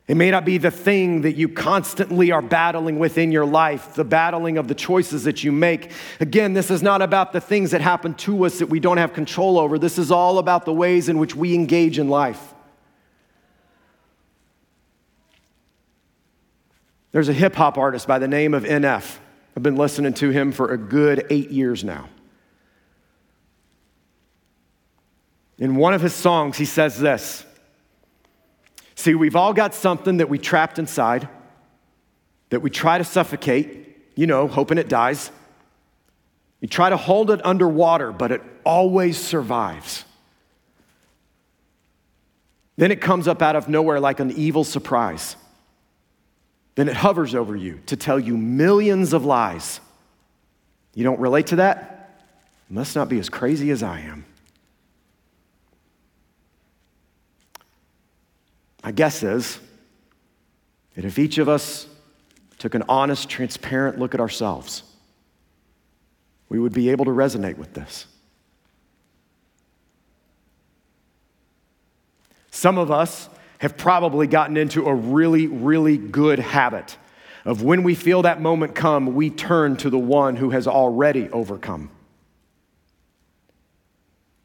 It 0.06 0.16
may 0.16 0.30
not 0.30 0.44
be 0.44 0.58
the 0.58 0.70
thing 0.70 1.22
that 1.22 1.34
you 1.34 1.48
constantly 1.48 2.30
are 2.30 2.42
battling 2.42 2.98
within 2.98 3.32
your 3.32 3.46
life, 3.46 3.94
the 3.94 4.04
battling 4.04 4.58
of 4.58 4.68
the 4.68 4.74
choices 4.74 5.24
that 5.24 5.42
you 5.42 5.50
make. 5.50 5.92
Again, 6.20 6.52
this 6.52 6.70
is 6.70 6.82
not 6.82 7.00
about 7.00 7.32
the 7.32 7.40
things 7.40 7.70
that 7.70 7.80
happen 7.80 8.12
to 8.14 8.44
us 8.44 8.58
that 8.58 8.66
we 8.66 8.80
don't 8.80 8.98
have 8.98 9.14
control 9.14 9.58
over. 9.58 9.78
This 9.78 9.98
is 9.98 10.10
all 10.10 10.38
about 10.38 10.66
the 10.66 10.74
ways 10.74 11.08
in 11.08 11.18
which 11.18 11.34
we 11.34 11.54
engage 11.54 11.98
in 11.98 12.08
life. 12.08 12.52
There's 17.12 17.30
a 17.30 17.32
hip 17.32 17.54
hop 17.54 17.78
artist 17.78 18.06
by 18.06 18.18
the 18.18 18.28
name 18.28 18.52
of 18.52 18.64
NF. 18.64 19.18
I've 19.56 19.62
been 19.62 19.76
listening 19.76 20.12
to 20.14 20.30
him 20.30 20.52
for 20.52 20.72
a 20.72 20.76
good 20.76 21.26
eight 21.30 21.50
years 21.50 21.82
now. 21.82 22.10
In 25.58 25.76
one 25.76 25.94
of 25.94 26.02
his 26.02 26.12
songs, 26.12 26.58
he 26.58 26.64
says 26.66 26.98
this. 26.98 27.46
See, 28.96 29.14
we've 29.14 29.36
all 29.36 29.52
got 29.52 29.74
something 29.74 30.18
that 30.18 30.28
we 30.28 30.38
trapped 30.38 30.78
inside, 30.78 31.28
that 32.50 32.60
we 32.60 32.70
try 32.70 32.98
to 32.98 33.04
suffocate, 33.04 33.96
you 34.14 34.26
know, 34.26 34.46
hoping 34.46 34.78
it 34.78 34.88
dies. 34.88 35.30
You 36.60 36.68
try 36.68 36.90
to 36.90 36.96
hold 36.96 37.30
it 37.30 37.44
underwater, 37.44 38.12
but 38.12 38.32
it 38.32 38.42
always 38.64 39.18
survives. 39.18 40.04
Then 42.76 42.90
it 42.90 43.00
comes 43.00 43.28
up 43.28 43.42
out 43.42 43.56
of 43.56 43.68
nowhere 43.68 44.00
like 44.00 44.20
an 44.20 44.30
evil 44.32 44.64
surprise. 44.64 45.36
then 46.76 46.88
it 46.88 46.96
hovers 46.96 47.36
over 47.36 47.54
you 47.54 47.80
to 47.86 47.96
tell 47.96 48.18
you 48.18 48.36
millions 48.36 49.12
of 49.12 49.24
lies. 49.24 49.80
You 50.94 51.04
don't 51.04 51.20
relate 51.20 51.48
to 51.48 51.56
that? 51.56 51.94
must 52.68 52.96
not 52.96 53.08
be 53.08 53.18
as 53.20 53.28
crazy 53.28 53.70
as 53.70 53.82
I 53.82 54.00
am. 54.00 54.24
My 58.84 58.92
guess 58.92 59.22
is 59.22 59.58
that 60.94 61.06
if 61.06 61.18
each 61.18 61.38
of 61.38 61.48
us 61.48 61.86
took 62.58 62.74
an 62.74 62.84
honest, 62.86 63.30
transparent 63.30 63.98
look 63.98 64.14
at 64.14 64.20
ourselves, 64.20 64.82
we 66.50 66.58
would 66.58 66.74
be 66.74 66.90
able 66.90 67.06
to 67.06 67.10
resonate 67.10 67.56
with 67.56 67.72
this. 67.72 68.06
Some 72.50 72.76
of 72.76 72.90
us 72.90 73.30
have 73.58 73.78
probably 73.78 74.26
gotten 74.26 74.58
into 74.58 74.84
a 74.84 74.94
really, 74.94 75.46
really 75.46 75.96
good 75.96 76.38
habit 76.38 76.98
of 77.46 77.62
when 77.62 77.84
we 77.84 77.94
feel 77.94 78.22
that 78.22 78.40
moment 78.40 78.74
come, 78.74 79.14
we 79.14 79.30
turn 79.30 79.76
to 79.78 79.88
the 79.88 79.98
one 79.98 80.36
who 80.36 80.50
has 80.50 80.66
already 80.66 81.30
overcome. 81.30 81.90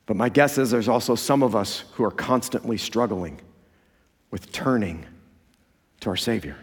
But 0.05 0.15
my 0.15 0.29
guess 0.29 0.57
is 0.57 0.71
there's 0.71 0.87
also 0.87 1.15
some 1.15 1.43
of 1.43 1.57
us 1.57 1.83
who 1.93 2.05
are 2.05 2.11
constantly 2.11 2.77
struggling 2.77 3.41
with 4.31 4.51
turning 4.51 5.05
to 6.01 6.09
our 6.09 6.17
Savior. 6.17 6.55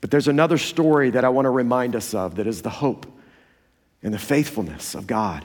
But 0.00 0.10
there's 0.10 0.28
another 0.28 0.58
story 0.58 1.10
that 1.10 1.24
I 1.24 1.30
want 1.30 1.46
to 1.46 1.50
remind 1.50 1.96
us 1.96 2.12
of 2.12 2.34
that 2.34 2.46
is 2.46 2.62
the 2.62 2.70
hope 2.70 3.06
and 4.02 4.12
the 4.12 4.18
faithfulness 4.18 4.94
of 4.94 5.06
God. 5.06 5.44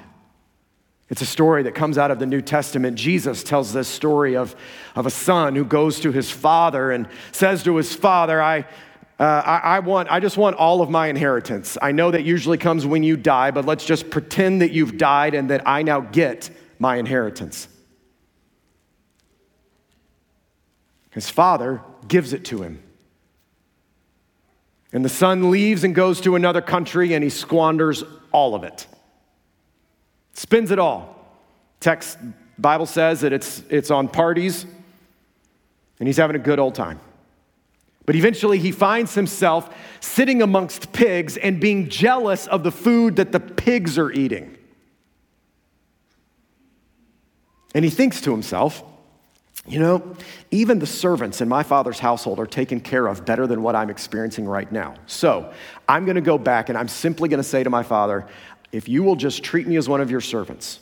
It's 1.10 1.21
a 1.21 1.25
story 1.25 1.63
that 1.63 1.73
comes 1.73 1.97
out 1.97 2.12
of 2.12 2.19
the 2.19 2.25
New 2.25 2.41
Testament. 2.41 2.97
Jesus 2.97 3.41
tells 3.41 3.73
this 3.73 3.88
story 3.88 4.36
of, 4.36 4.56
of 4.95 5.06
a 5.06 5.10
son 5.10 5.56
who 5.56 5.63
goes 5.63 6.02
to 6.02 6.12
his 6.12 6.30
father 6.30 6.91
and 6.91 7.08
says 7.32 7.63
to 7.63 7.78
his 7.78 7.95
father, 7.95 8.41
I, 8.41 8.60
uh, 9.17 9.23
I, 9.23 9.58
I, 9.58 9.80
want, 9.80 10.12
I 10.12 10.19
just 10.19 10.38
want 10.38 10.58
all 10.58 10.82
of 10.82 10.89
my 10.89 11.08
inheritance. 11.08 11.78
I 11.82 11.93
know 11.93 12.12
that 12.12 12.25
usually 12.25 12.58
comes 12.58 12.86
when 12.86 13.02
you 13.02 13.17
die, 13.17 13.52
but 13.52 13.65
let's 13.65 13.86
just 13.86 14.10
pretend 14.10 14.62
that 14.62 14.71
you've 14.71 14.97
died 14.97 15.34
and 15.34 15.49
that 15.49 15.67
I 15.67 15.82
now 15.82 16.02
get 16.02 16.49
my 16.78 16.97
inheritance. 16.97 17.67
His 21.12 21.30
father 21.30 21.82
gives 22.08 22.34
it 22.34 22.45
to 22.45 22.62
him. 22.62 22.84
And 24.91 25.06
the 25.06 25.10
son 25.10 25.52
leaves 25.52 25.84
and 25.84 25.93
goes 25.93 26.22
to 26.22 26.36
another 26.36 26.62
country 26.62 27.13
and 27.13 27.24
he 27.24 27.30
squanders 27.30 28.04
all 28.32 28.56
of 28.56 28.63
it. 28.63 28.88
Spends 30.34 30.72
it 30.72 30.80
all. 30.80 31.15
Text 31.80 32.17
Bible 32.58 32.86
says 32.86 33.22
that 33.22 33.34
it's, 33.34 33.63
it's 33.69 33.91
on 33.91 34.08
parties 34.08 34.65
and 36.00 36.08
he's 36.08 36.17
having 36.17 36.36
a 36.36 36.39
good 36.39 36.60
old 36.60 36.76
time. 36.76 37.00
But 38.06 38.15
eventually 38.15 38.58
he 38.58 38.72
finds 38.72 39.13
himself 39.13 39.76
sitting 40.00 40.41
amongst 40.41 40.91
pigs 40.91 41.38
and 41.38 41.60
being 41.60 41.89
jealous 41.89 42.48
of 42.48 42.63
the 42.63 42.72
food 42.72 43.17
that 43.17 43.32
the 43.32 43.39
pigs 43.39 44.00
are 44.00 44.12
eating. 44.12 44.58
And 47.76 47.86
he 47.86 47.91
thinks 47.91 48.19
to 48.22 48.32
himself, 48.32 48.84
you 49.67 49.80
know, 49.80 50.15
even 50.52 50.80
the 50.80 50.88
servants 50.88 51.41
in 51.41 51.50
my 51.50 51.63
father's 51.63 52.00
household 52.00 52.39
are 52.39 52.48
taken 52.48 52.80
care 52.80 53.08
of 53.08 53.26
better 53.26 53.45
than 53.45 53.62
what 53.62 53.76
I'm 53.76 53.89
experiencing 53.89 54.45
right 54.45 54.72
now. 54.72 54.95
So 55.06 55.54
I'm 55.88 56.06
going 56.06 56.15
to 56.15 56.22
go 56.22 56.38
back 56.38 56.69
and 56.69 56.78
I'm 56.78 56.88
simply 56.88 57.30
going 57.30 57.39
to 57.39 57.43
say 57.43 57.63
to 57.63 57.69
my 57.69 57.84
father, 57.84 58.26
if 58.72 58.88
you 58.88 59.04
will 59.04 59.15
just 59.15 59.43
treat 59.43 59.67
me 59.67 59.76
as 59.76 59.89
one 59.89 60.02
of 60.02 60.10
your 60.10 60.22
servants, 60.22 60.80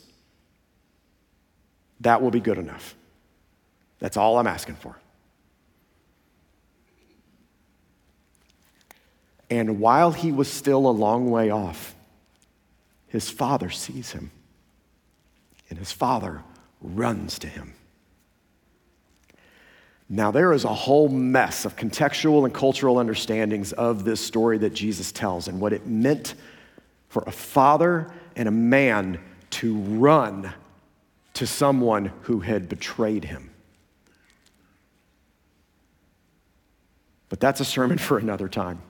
that 2.02 2.22
will 2.22 2.32
be 2.32 2.40
good 2.40 2.58
enough. 2.58 2.96
That's 4.00 4.18
all 4.18 4.38
I'm 4.38 4.48
asking 4.48 4.76
for. 4.76 4.96
And 9.50 9.80
while 9.80 10.12
he 10.12 10.32
was 10.32 10.52
still 10.52 10.88
a 10.88 10.92
long 10.92 11.32
way 11.32 11.50
off, 11.50 11.96
his 13.08 13.30
father 13.30 13.70
sees 13.70 14.12
him. 14.12 14.32
And 15.70 15.80
his 15.80 15.92
father 15.92 16.44
runs 16.82 17.40
to 17.40 17.48
him. 17.48 17.74
Now, 20.10 20.32
there 20.32 20.54
is 20.54 20.64
a 20.64 20.74
whole 20.74 21.10
mess 21.10 21.66
of 21.66 21.76
contextual 21.76 22.46
and 22.46 22.54
cultural 22.54 22.98
understandings 22.98 23.74
of 23.74 24.06
this 24.06 24.22
story 24.22 24.58
that 24.60 24.74
Jesus 24.74 25.12
tells 25.12 25.48
and 25.50 25.60
what 25.60 25.74
it 25.74 25.86
meant 25.86 26.36
for 27.10 27.24
a 27.28 27.32
father 27.32 28.10
and 28.36 28.48
a 28.48 28.52
man 28.52 29.20
to 29.50 29.76
run 29.76 30.54
to 31.34 31.46
someone 31.46 32.12
who 32.22 32.40
had 32.40 32.70
betrayed 32.70 33.26
him. 33.26 33.50
But 37.30 37.40
that's 37.42 37.60
a 37.60 37.66
sermon 37.66 37.98
for 37.98 38.18
another 38.18 38.48
time. 38.48 38.82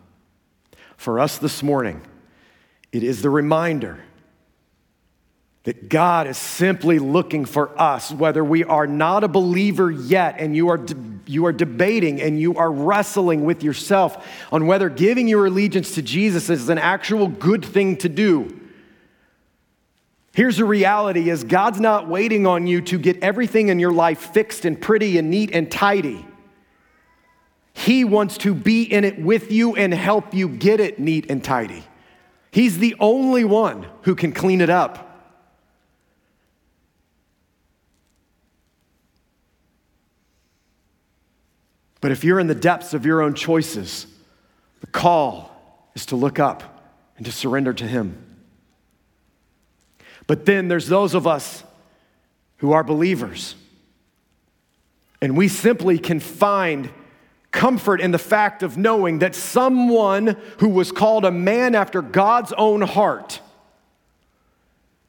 For 0.98 1.20
us 1.20 1.38
this 1.38 1.64
morning, 1.64 2.02
it 2.92 3.04
is 3.04 3.22
the 3.22 3.30
reminder 3.30 4.00
that 5.68 5.90
God 5.90 6.28
is 6.28 6.38
simply 6.38 6.98
looking 6.98 7.44
for 7.44 7.78
us, 7.78 8.10
whether 8.10 8.42
we 8.42 8.64
are 8.64 8.88
not 8.88 9.26
a 9.26 9.28
believer 9.28 9.92
yet 9.92 10.36
and 10.40 10.56
you 10.56 10.70
are, 10.70 10.78
de- 10.78 10.96
you 11.26 11.46
are 11.46 11.52
debating 11.52 12.22
and 12.22 12.40
you 12.40 12.56
are 12.56 12.72
wrestling 12.72 13.44
with 13.44 13.64
yourself 13.64 14.26
on 14.50 14.66
whether 14.66 14.88
giving 14.88 15.28
your 15.28 15.46
allegiance 15.46 15.96
to 15.96 16.02
Jesus 16.02 16.50
is 16.50 16.70
an 16.70 16.78
actual 16.78 17.28
good 17.28 17.66
thing 17.66 17.98
to 17.98 18.08
do. 18.08 18.58
Here's 20.32 20.56
the 20.56 20.64
reality 20.64 21.30
is 21.30 21.44
God's 21.44 21.82
not 21.82 22.08
waiting 22.08 22.48
on 22.48 22.66
you 22.66 22.80
to 22.84 22.98
get 22.98 23.22
everything 23.22 23.68
in 23.68 23.78
your 23.78 23.92
life 23.92 24.32
fixed 24.32 24.64
and 24.64 24.80
pretty 24.80 25.18
and 25.18 25.30
neat 25.30 25.52
and 25.52 25.70
tidy. 25.70 26.26
He 27.74 28.06
wants 28.06 28.38
to 28.38 28.56
be 28.56 28.84
in 28.84 29.04
it 29.04 29.20
with 29.20 29.52
you 29.52 29.76
and 29.76 29.94
help 29.94 30.34
you 30.34 30.48
get 30.48 30.80
it 30.80 30.98
neat 30.98 31.30
and 31.30 31.44
tidy. 31.44 31.84
He's 32.52 32.78
the 32.78 32.96
only 33.02 33.44
one 33.44 33.86
who 34.04 34.16
can 34.16 34.32
clean 34.32 34.62
it 34.62 34.70
up. 34.70 35.07
But 42.02 42.12
if 42.12 42.24
you're 42.24 42.40
in 42.40 42.48
the 42.48 42.56
depths 42.56 42.94
of 42.94 43.06
your 43.06 43.22
own 43.22 43.34
choices, 43.34 44.08
the 44.82 44.88
call 44.88 45.90
is 45.96 46.06
to 46.08 46.16
look 46.16 46.40
up 46.40 46.94
and 47.18 47.26
to 47.26 47.32
surrender 47.32 47.74
to 47.74 47.88
Him. 47.88 48.24
But 50.28 50.46
then 50.46 50.68
there's 50.68 50.88
those 50.88 51.14
of 51.14 51.26
us 51.26 51.64
who 52.58 52.72
are 52.72 52.84
believers, 52.84 53.56
and 55.22 55.38
we 55.38 55.48
simply 55.48 55.98
can 55.98 56.20
find 56.20 56.90
comfort 57.52 58.02
in 58.02 58.12
the 58.12 58.20
fact 58.20 58.62
of 58.62 58.78
knowing 58.78 59.20
that 59.20 59.34
someone 59.34 60.38
who 60.60 60.70
was 60.70 60.92
called 60.92 61.26
a 61.26 61.32
man 61.32 61.74
after 61.74 62.02
God's 62.02 62.54
own 62.54 62.82
heart 62.82 63.40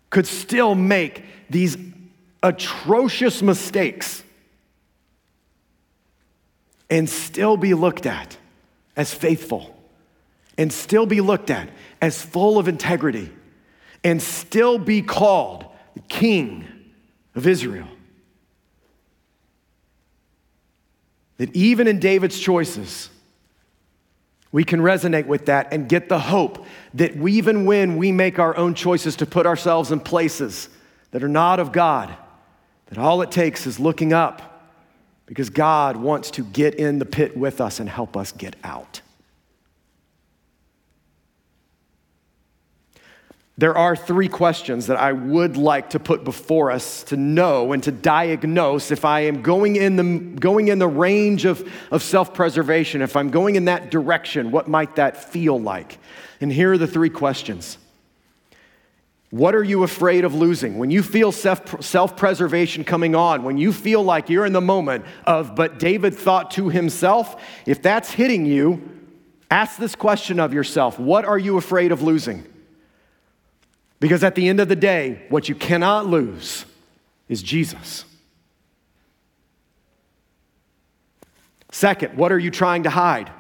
could 0.09 0.27
still 0.27 0.75
make 0.75 1.25
these 1.51 1.77
atrocious 2.43 3.43
mistakes 3.43 4.23
and 6.91 7.09
still 7.09 7.57
be 7.57 7.75
looked 7.75 8.07
at 8.07 8.37
as 8.97 9.15
faithful, 9.15 9.77
and 10.57 10.73
still 10.73 11.07
be 11.07 11.21
looked 11.21 11.51
at 11.51 11.71
as 12.01 12.21
full 12.21 12.59
of 12.59 12.69
integrity, 12.69 13.31
and 14.03 14.21
still 14.21 14.79
be 14.79 15.03
called 15.03 15.65
the 15.95 16.01
King 16.01 16.65
of 17.35 17.47
Israel. 17.47 17.89
That 21.37 21.55
even 21.55 21.87
in 21.87 22.01
David's 22.01 22.39
choices, 22.41 23.11
we 24.51 24.65
can 24.65 24.81
resonate 24.81 25.27
with 25.27 25.47
that 25.47 25.73
and 25.73 25.89
get 25.89 26.09
the 26.09 26.19
hope 26.19 26.67
that 26.95 27.17
even 27.17 27.65
when 27.65 27.97
we 27.97 28.13
make 28.13 28.39
our 28.39 28.57
own 28.57 28.75
choices 28.75 29.17
to 29.17 29.27
put 29.27 29.47
ourselves 29.47 29.93
in 29.93 30.01
places 30.01 30.69
that 31.11 31.23
are 31.23 31.29
not 31.29 31.61
of 31.61 31.71
God, 31.71 32.15
that 32.87 32.99
all 32.99 33.23
it 33.23 33.31
takes 33.31 33.67
is 33.67 33.79
looking 33.79 34.13
up 34.13 34.48
because 35.29 35.51
God 35.51 35.97
wants 35.99 36.31
to 36.33 36.43
get 36.43 36.75
in 36.75 36.99
the 36.99 37.05
pit 37.05 37.37
with 37.37 37.61
us 37.61 37.81
and 37.81 37.89
help 37.89 38.17
us 38.17 38.33
get 38.33 38.57
out. 38.65 39.03
There 43.59 43.77
are 43.77 43.95
three 43.95 44.29
questions 44.29 44.87
that 44.87 44.97
I 44.97 45.13
would 45.13 45.57
like 45.57 45.91
to 45.91 45.99
put 45.99 46.25
before 46.25 46.71
us 46.71 47.03
to 47.05 47.17
know 47.17 47.73
and 47.73 47.83
to 47.83 47.93
diagnose 47.93 48.91
if 48.91 49.05
I 49.05 49.21
am 49.21 49.43
going 49.43 49.77
in 49.77 49.97
the, 49.97 50.39
going 50.39 50.69
in 50.69 50.79
the 50.79 50.89
range 50.89 51.45
of, 51.45 51.69
of 51.91 52.03
self 52.03 52.33
preservation, 52.33 53.03
if 53.03 53.15
I'm 53.15 53.31
going 53.31 53.57
in 53.57 53.67
that 53.67 53.91
direction, 53.91 54.51
what 54.51 54.67
might 54.69 54.97
that 54.97 55.31
feel 55.31 55.61
like? 55.61 55.99
And 56.41 56.51
here 56.53 56.73
are 56.73 56.79
the 56.79 56.87
three 56.87 57.11
questions 57.11 57.77
what 59.31 59.55
are 59.55 59.63
you 59.63 59.83
afraid 59.83 60.25
of 60.25 60.35
losing? 60.35 60.79
When 60.79 60.91
you 60.91 61.03
feel 61.03 61.33
self 61.33 62.17
preservation 62.17 62.83
coming 62.85 63.15
on, 63.15 63.43
when 63.43 63.59
you 63.59 63.73
feel 63.73 64.03
like 64.03 64.31
you're 64.31 64.47
in 64.47 64.55
the 64.55 64.61
moment 64.61 65.05
of, 65.27 65.55
but 65.55 65.79
David 65.79 66.15
thought 66.15 66.51
to 66.53 66.71
himself, 66.71 67.41
if 67.67 67.83
that's 67.83 68.11
hitting 68.11 68.47
you, 68.47 68.89
ask 69.51 69.79
this 69.79 69.95
question 69.95 70.41
of 70.41 70.55
yourself 70.55 70.99
What 70.99 71.27
are 71.27 71.39
you 71.39 71.59
afraid 71.59 71.93
of 71.93 72.03
losing? 72.03 72.47
Because 74.01 74.25
at 74.25 74.35
the 74.35 74.49
end 74.49 74.61
of 74.61 74.69
the 74.69 74.77
day, 74.77 75.27
what 75.29 75.49
you 75.49 75.55
cannot 75.55 76.07
lose 76.07 76.65
is 77.29 77.43
Jesus. 77.43 78.05
Second, 81.71 82.17
what 82.17 82.33
are 82.33 82.39
you 82.39 82.51
trying 82.51 82.85
to 82.85 82.91
hide? 82.91 83.31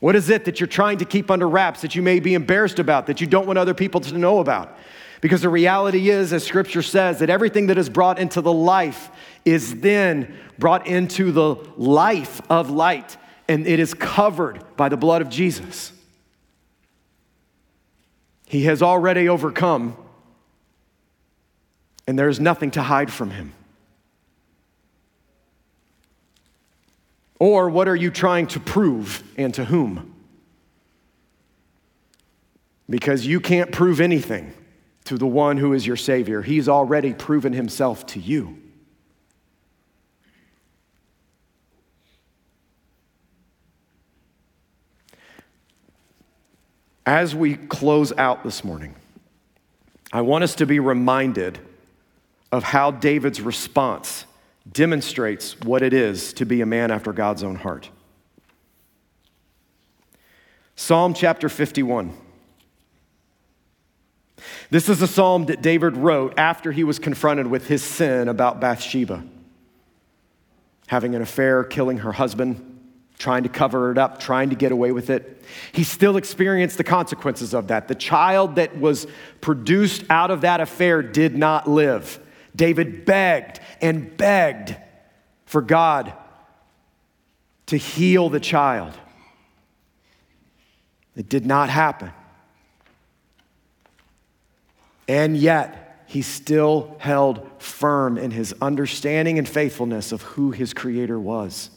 What 0.00 0.14
is 0.14 0.28
it 0.28 0.44
that 0.44 0.60
you're 0.60 0.66
trying 0.66 0.98
to 0.98 1.04
keep 1.04 1.30
under 1.30 1.48
wraps 1.48 1.80
that 1.82 1.94
you 1.94 2.02
may 2.02 2.20
be 2.20 2.34
embarrassed 2.34 2.78
about, 2.78 3.06
that 3.06 3.20
you 3.20 3.26
don't 3.26 3.46
want 3.46 3.58
other 3.58 3.74
people 3.74 4.00
to 4.02 4.18
know 4.18 4.40
about? 4.40 4.76
Because 5.22 5.40
the 5.40 5.48
reality 5.48 6.10
is, 6.10 6.32
as 6.32 6.44
scripture 6.44 6.82
says, 6.82 7.20
that 7.20 7.30
everything 7.30 7.68
that 7.68 7.78
is 7.78 7.88
brought 7.88 8.18
into 8.18 8.42
the 8.42 8.52
life 8.52 9.10
is 9.44 9.80
then 9.80 10.36
brought 10.58 10.86
into 10.86 11.32
the 11.32 11.56
life 11.76 12.40
of 12.50 12.70
light, 12.70 13.16
and 13.48 13.66
it 13.66 13.80
is 13.80 13.94
covered 13.94 14.62
by 14.76 14.88
the 14.88 14.96
blood 14.96 15.22
of 15.22 15.30
Jesus. 15.30 15.92
He 18.46 18.64
has 18.64 18.82
already 18.82 19.28
overcome, 19.28 19.96
and 22.06 22.18
there 22.18 22.28
is 22.28 22.38
nothing 22.38 22.70
to 22.72 22.82
hide 22.82 23.10
from 23.10 23.30
him. 23.30 23.54
Or 27.38 27.68
what 27.68 27.88
are 27.88 27.96
you 27.96 28.10
trying 28.10 28.46
to 28.48 28.60
prove 28.60 29.22
and 29.36 29.52
to 29.54 29.64
whom? 29.64 30.14
Because 32.88 33.26
you 33.26 33.40
can't 33.40 33.72
prove 33.72 34.00
anything 34.00 34.54
to 35.04 35.18
the 35.18 35.26
one 35.26 35.56
who 35.56 35.72
is 35.72 35.86
your 35.86 35.96
Savior. 35.96 36.42
He's 36.42 36.68
already 36.68 37.12
proven 37.12 37.52
himself 37.52 38.06
to 38.06 38.20
you. 38.20 38.58
As 47.04 47.36
we 47.36 47.54
close 47.54 48.12
out 48.18 48.42
this 48.42 48.64
morning, 48.64 48.96
I 50.12 50.22
want 50.22 50.42
us 50.42 50.56
to 50.56 50.66
be 50.66 50.80
reminded 50.80 51.60
of 52.50 52.64
how 52.64 52.90
David's 52.90 53.40
response 53.40 54.24
demonstrates 54.72 55.58
what 55.60 55.82
it 55.82 55.92
is 55.92 56.32
to 56.34 56.44
be 56.44 56.60
a 56.60 56.66
man 56.66 56.90
after 56.90 57.12
God's 57.12 57.42
own 57.42 57.56
heart. 57.56 57.90
Psalm 60.74 61.14
chapter 61.14 61.48
51. 61.48 62.12
This 64.70 64.88
is 64.88 65.00
a 65.00 65.06
psalm 65.06 65.46
that 65.46 65.62
David 65.62 65.96
wrote 65.96 66.34
after 66.36 66.72
he 66.72 66.84
was 66.84 66.98
confronted 66.98 67.46
with 67.46 67.66
his 67.66 67.82
sin 67.82 68.28
about 68.28 68.60
Bathsheba, 68.60 69.24
having 70.86 71.14
an 71.14 71.22
affair, 71.22 71.64
killing 71.64 71.98
her 71.98 72.12
husband, 72.12 72.76
trying 73.18 73.44
to 73.44 73.48
cover 73.48 73.90
it 73.90 73.98
up, 73.98 74.20
trying 74.20 74.50
to 74.50 74.56
get 74.56 74.72
away 74.72 74.92
with 74.92 75.08
it. 75.08 75.42
He 75.72 75.84
still 75.84 76.16
experienced 76.16 76.76
the 76.76 76.84
consequences 76.84 77.54
of 77.54 77.68
that. 77.68 77.88
The 77.88 77.94
child 77.94 78.56
that 78.56 78.78
was 78.78 79.06
produced 79.40 80.04
out 80.10 80.30
of 80.30 80.42
that 80.42 80.60
affair 80.60 81.02
did 81.02 81.36
not 81.36 81.68
live. 81.68 82.20
David 82.56 83.04
begged 83.04 83.60
and 83.80 84.16
begged 84.16 84.76
for 85.44 85.62
God 85.62 86.12
to 87.66 87.76
heal 87.76 88.28
the 88.28 88.40
child. 88.40 88.94
It 91.14 91.28
did 91.28 91.46
not 91.46 91.68
happen. 91.70 92.12
And 95.08 95.36
yet, 95.36 96.04
he 96.06 96.22
still 96.22 96.96
held 96.98 97.48
firm 97.58 98.16
in 98.16 98.30
his 98.30 98.54
understanding 98.60 99.38
and 99.38 99.48
faithfulness 99.48 100.12
of 100.12 100.22
who 100.22 100.52
his 100.52 100.72
Creator 100.72 101.18
was. 101.18 101.70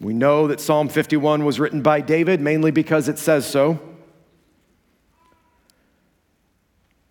We 0.00 0.12
know 0.12 0.48
that 0.48 0.60
Psalm 0.60 0.88
51 0.88 1.44
was 1.44 1.58
written 1.58 1.80
by 1.80 2.02
David 2.02 2.40
mainly 2.40 2.70
because 2.70 3.08
it 3.08 3.18
says 3.18 3.46
so. 3.46 3.80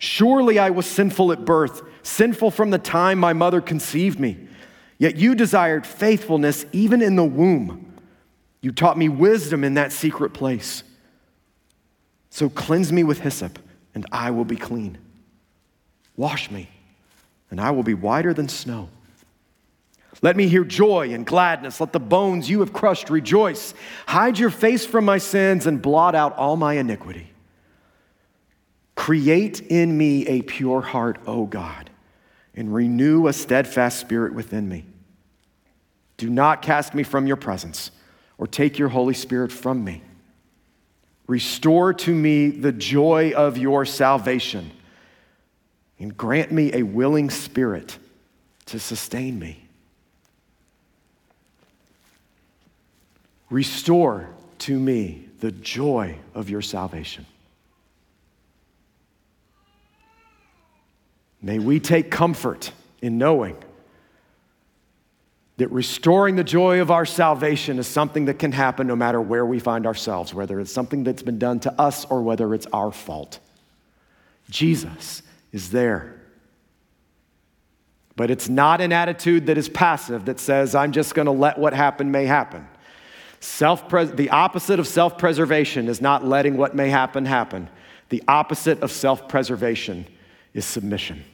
Surely 0.00 0.58
I 0.58 0.70
was 0.70 0.86
sinful 0.86 1.30
at 1.30 1.44
birth, 1.44 1.82
sinful 2.02 2.50
from 2.50 2.70
the 2.70 2.78
time 2.78 3.18
my 3.18 3.34
mother 3.34 3.60
conceived 3.60 4.18
me. 4.18 4.48
Yet 4.96 5.16
you 5.16 5.34
desired 5.34 5.86
faithfulness 5.86 6.64
even 6.72 7.02
in 7.02 7.16
the 7.16 7.24
womb. 7.24 7.94
You 8.62 8.72
taught 8.72 8.96
me 8.96 9.10
wisdom 9.10 9.62
in 9.62 9.74
that 9.74 9.92
secret 9.92 10.32
place. 10.32 10.84
So 12.30 12.48
cleanse 12.48 12.90
me 12.90 13.04
with 13.04 13.20
hyssop, 13.20 13.58
and 13.94 14.06
I 14.10 14.30
will 14.30 14.46
be 14.46 14.56
clean. 14.56 14.96
Wash 16.16 16.50
me, 16.50 16.70
and 17.50 17.60
I 17.60 17.70
will 17.70 17.82
be 17.82 17.94
whiter 17.94 18.32
than 18.32 18.48
snow. 18.48 18.88
Let 20.22 20.34
me 20.34 20.48
hear 20.48 20.64
joy 20.64 21.12
and 21.12 21.26
gladness. 21.26 21.78
Let 21.78 21.92
the 21.92 22.00
bones 22.00 22.48
you 22.48 22.60
have 22.60 22.72
crushed 22.72 23.10
rejoice. 23.10 23.74
Hide 24.06 24.38
your 24.38 24.50
face 24.50 24.86
from 24.86 25.04
my 25.04 25.18
sins 25.18 25.66
and 25.66 25.82
blot 25.82 26.14
out 26.14 26.36
all 26.36 26.56
my 26.56 26.74
iniquity. 26.74 27.30
Create 29.00 29.62
in 29.62 29.96
me 29.96 30.26
a 30.26 30.42
pure 30.42 30.82
heart, 30.82 31.18
O 31.26 31.46
God, 31.46 31.88
and 32.54 32.74
renew 32.74 33.28
a 33.28 33.32
steadfast 33.32 33.98
spirit 33.98 34.34
within 34.34 34.68
me. 34.68 34.84
Do 36.18 36.28
not 36.28 36.60
cast 36.60 36.94
me 36.94 37.02
from 37.02 37.26
your 37.26 37.38
presence 37.38 37.92
or 38.36 38.46
take 38.46 38.78
your 38.78 38.90
Holy 38.90 39.14
Spirit 39.14 39.52
from 39.52 39.82
me. 39.84 40.02
Restore 41.26 41.94
to 41.94 42.14
me 42.14 42.50
the 42.50 42.72
joy 42.72 43.32
of 43.34 43.56
your 43.56 43.86
salvation 43.86 44.70
and 45.98 46.14
grant 46.14 46.52
me 46.52 46.70
a 46.74 46.82
willing 46.82 47.30
spirit 47.30 47.96
to 48.66 48.78
sustain 48.78 49.38
me. 49.38 49.64
Restore 53.48 54.28
to 54.58 54.78
me 54.78 55.24
the 55.38 55.52
joy 55.52 56.18
of 56.34 56.50
your 56.50 56.60
salvation. 56.60 57.24
May 61.42 61.58
we 61.58 61.80
take 61.80 62.10
comfort 62.10 62.72
in 63.00 63.18
knowing 63.18 63.56
that 65.56 65.70
restoring 65.70 66.36
the 66.36 66.44
joy 66.44 66.80
of 66.80 66.90
our 66.90 67.04
salvation 67.04 67.78
is 67.78 67.86
something 67.86 68.26
that 68.26 68.38
can 68.38 68.52
happen 68.52 68.86
no 68.86 68.96
matter 68.96 69.20
where 69.20 69.44
we 69.44 69.58
find 69.58 69.86
ourselves, 69.86 70.32
whether 70.32 70.58
it's 70.58 70.72
something 70.72 71.04
that's 71.04 71.22
been 71.22 71.38
done 71.38 71.60
to 71.60 71.80
us 71.80 72.06
or 72.06 72.22
whether 72.22 72.54
it's 72.54 72.66
our 72.72 72.90
fault. 72.90 73.38
Jesus 74.48 75.22
is 75.52 75.70
there. 75.70 76.20
But 78.16 78.30
it's 78.30 78.48
not 78.48 78.80
an 78.80 78.92
attitude 78.92 79.46
that 79.46 79.56
is 79.56 79.68
passive 79.68 80.26
that 80.26 80.40
says, 80.40 80.74
I'm 80.74 80.92
just 80.92 81.14
going 81.14 81.26
to 81.26 81.32
let 81.32 81.58
what 81.58 81.72
happen 81.72 82.10
may 82.10 82.26
happen. 82.26 82.66
Self 83.40 83.88
the 83.88 84.30
opposite 84.30 84.78
of 84.78 84.86
self 84.86 85.16
preservation 85.16 85.88
is 85.88 86.02
not 86.02 86.24
letting 86.24 86.56
what 86.58 86.74
may 86.74 86.90
happen 86.90 87.24
happen. 87.24 87.70
The 88.10 88.22
opposite 88.28 88.82
of 88.82 88.92
self 88.92 89.28
preservation 89.28 90.06
is 90.54 90.64
submission. 90.64 91.24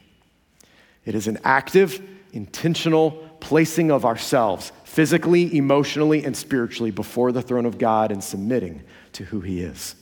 It 1.05 1.15
is 1.15 1.27
an 1.27 1.39
active, 1.43 2.01
intentional 2.33 3.11
placing 3.39 3.91
of 3.91 4.05
ourselves, 4.05 4.71
physically, 4.83 5.55
emotionally, 5.55 6.23
and 6.25 6.35
spiritually, 6.35 6.91
before 6.91 7.31
the 7.31 7.41
throne 7.41 7.65
of 7.65 7.77
God 7.77 8.11
and 8.11 8.23
submitting 8.23 8.83
to 9.13 9.23
who 9.23 9.41
He 9.41 9.61
is. 9.61 9.95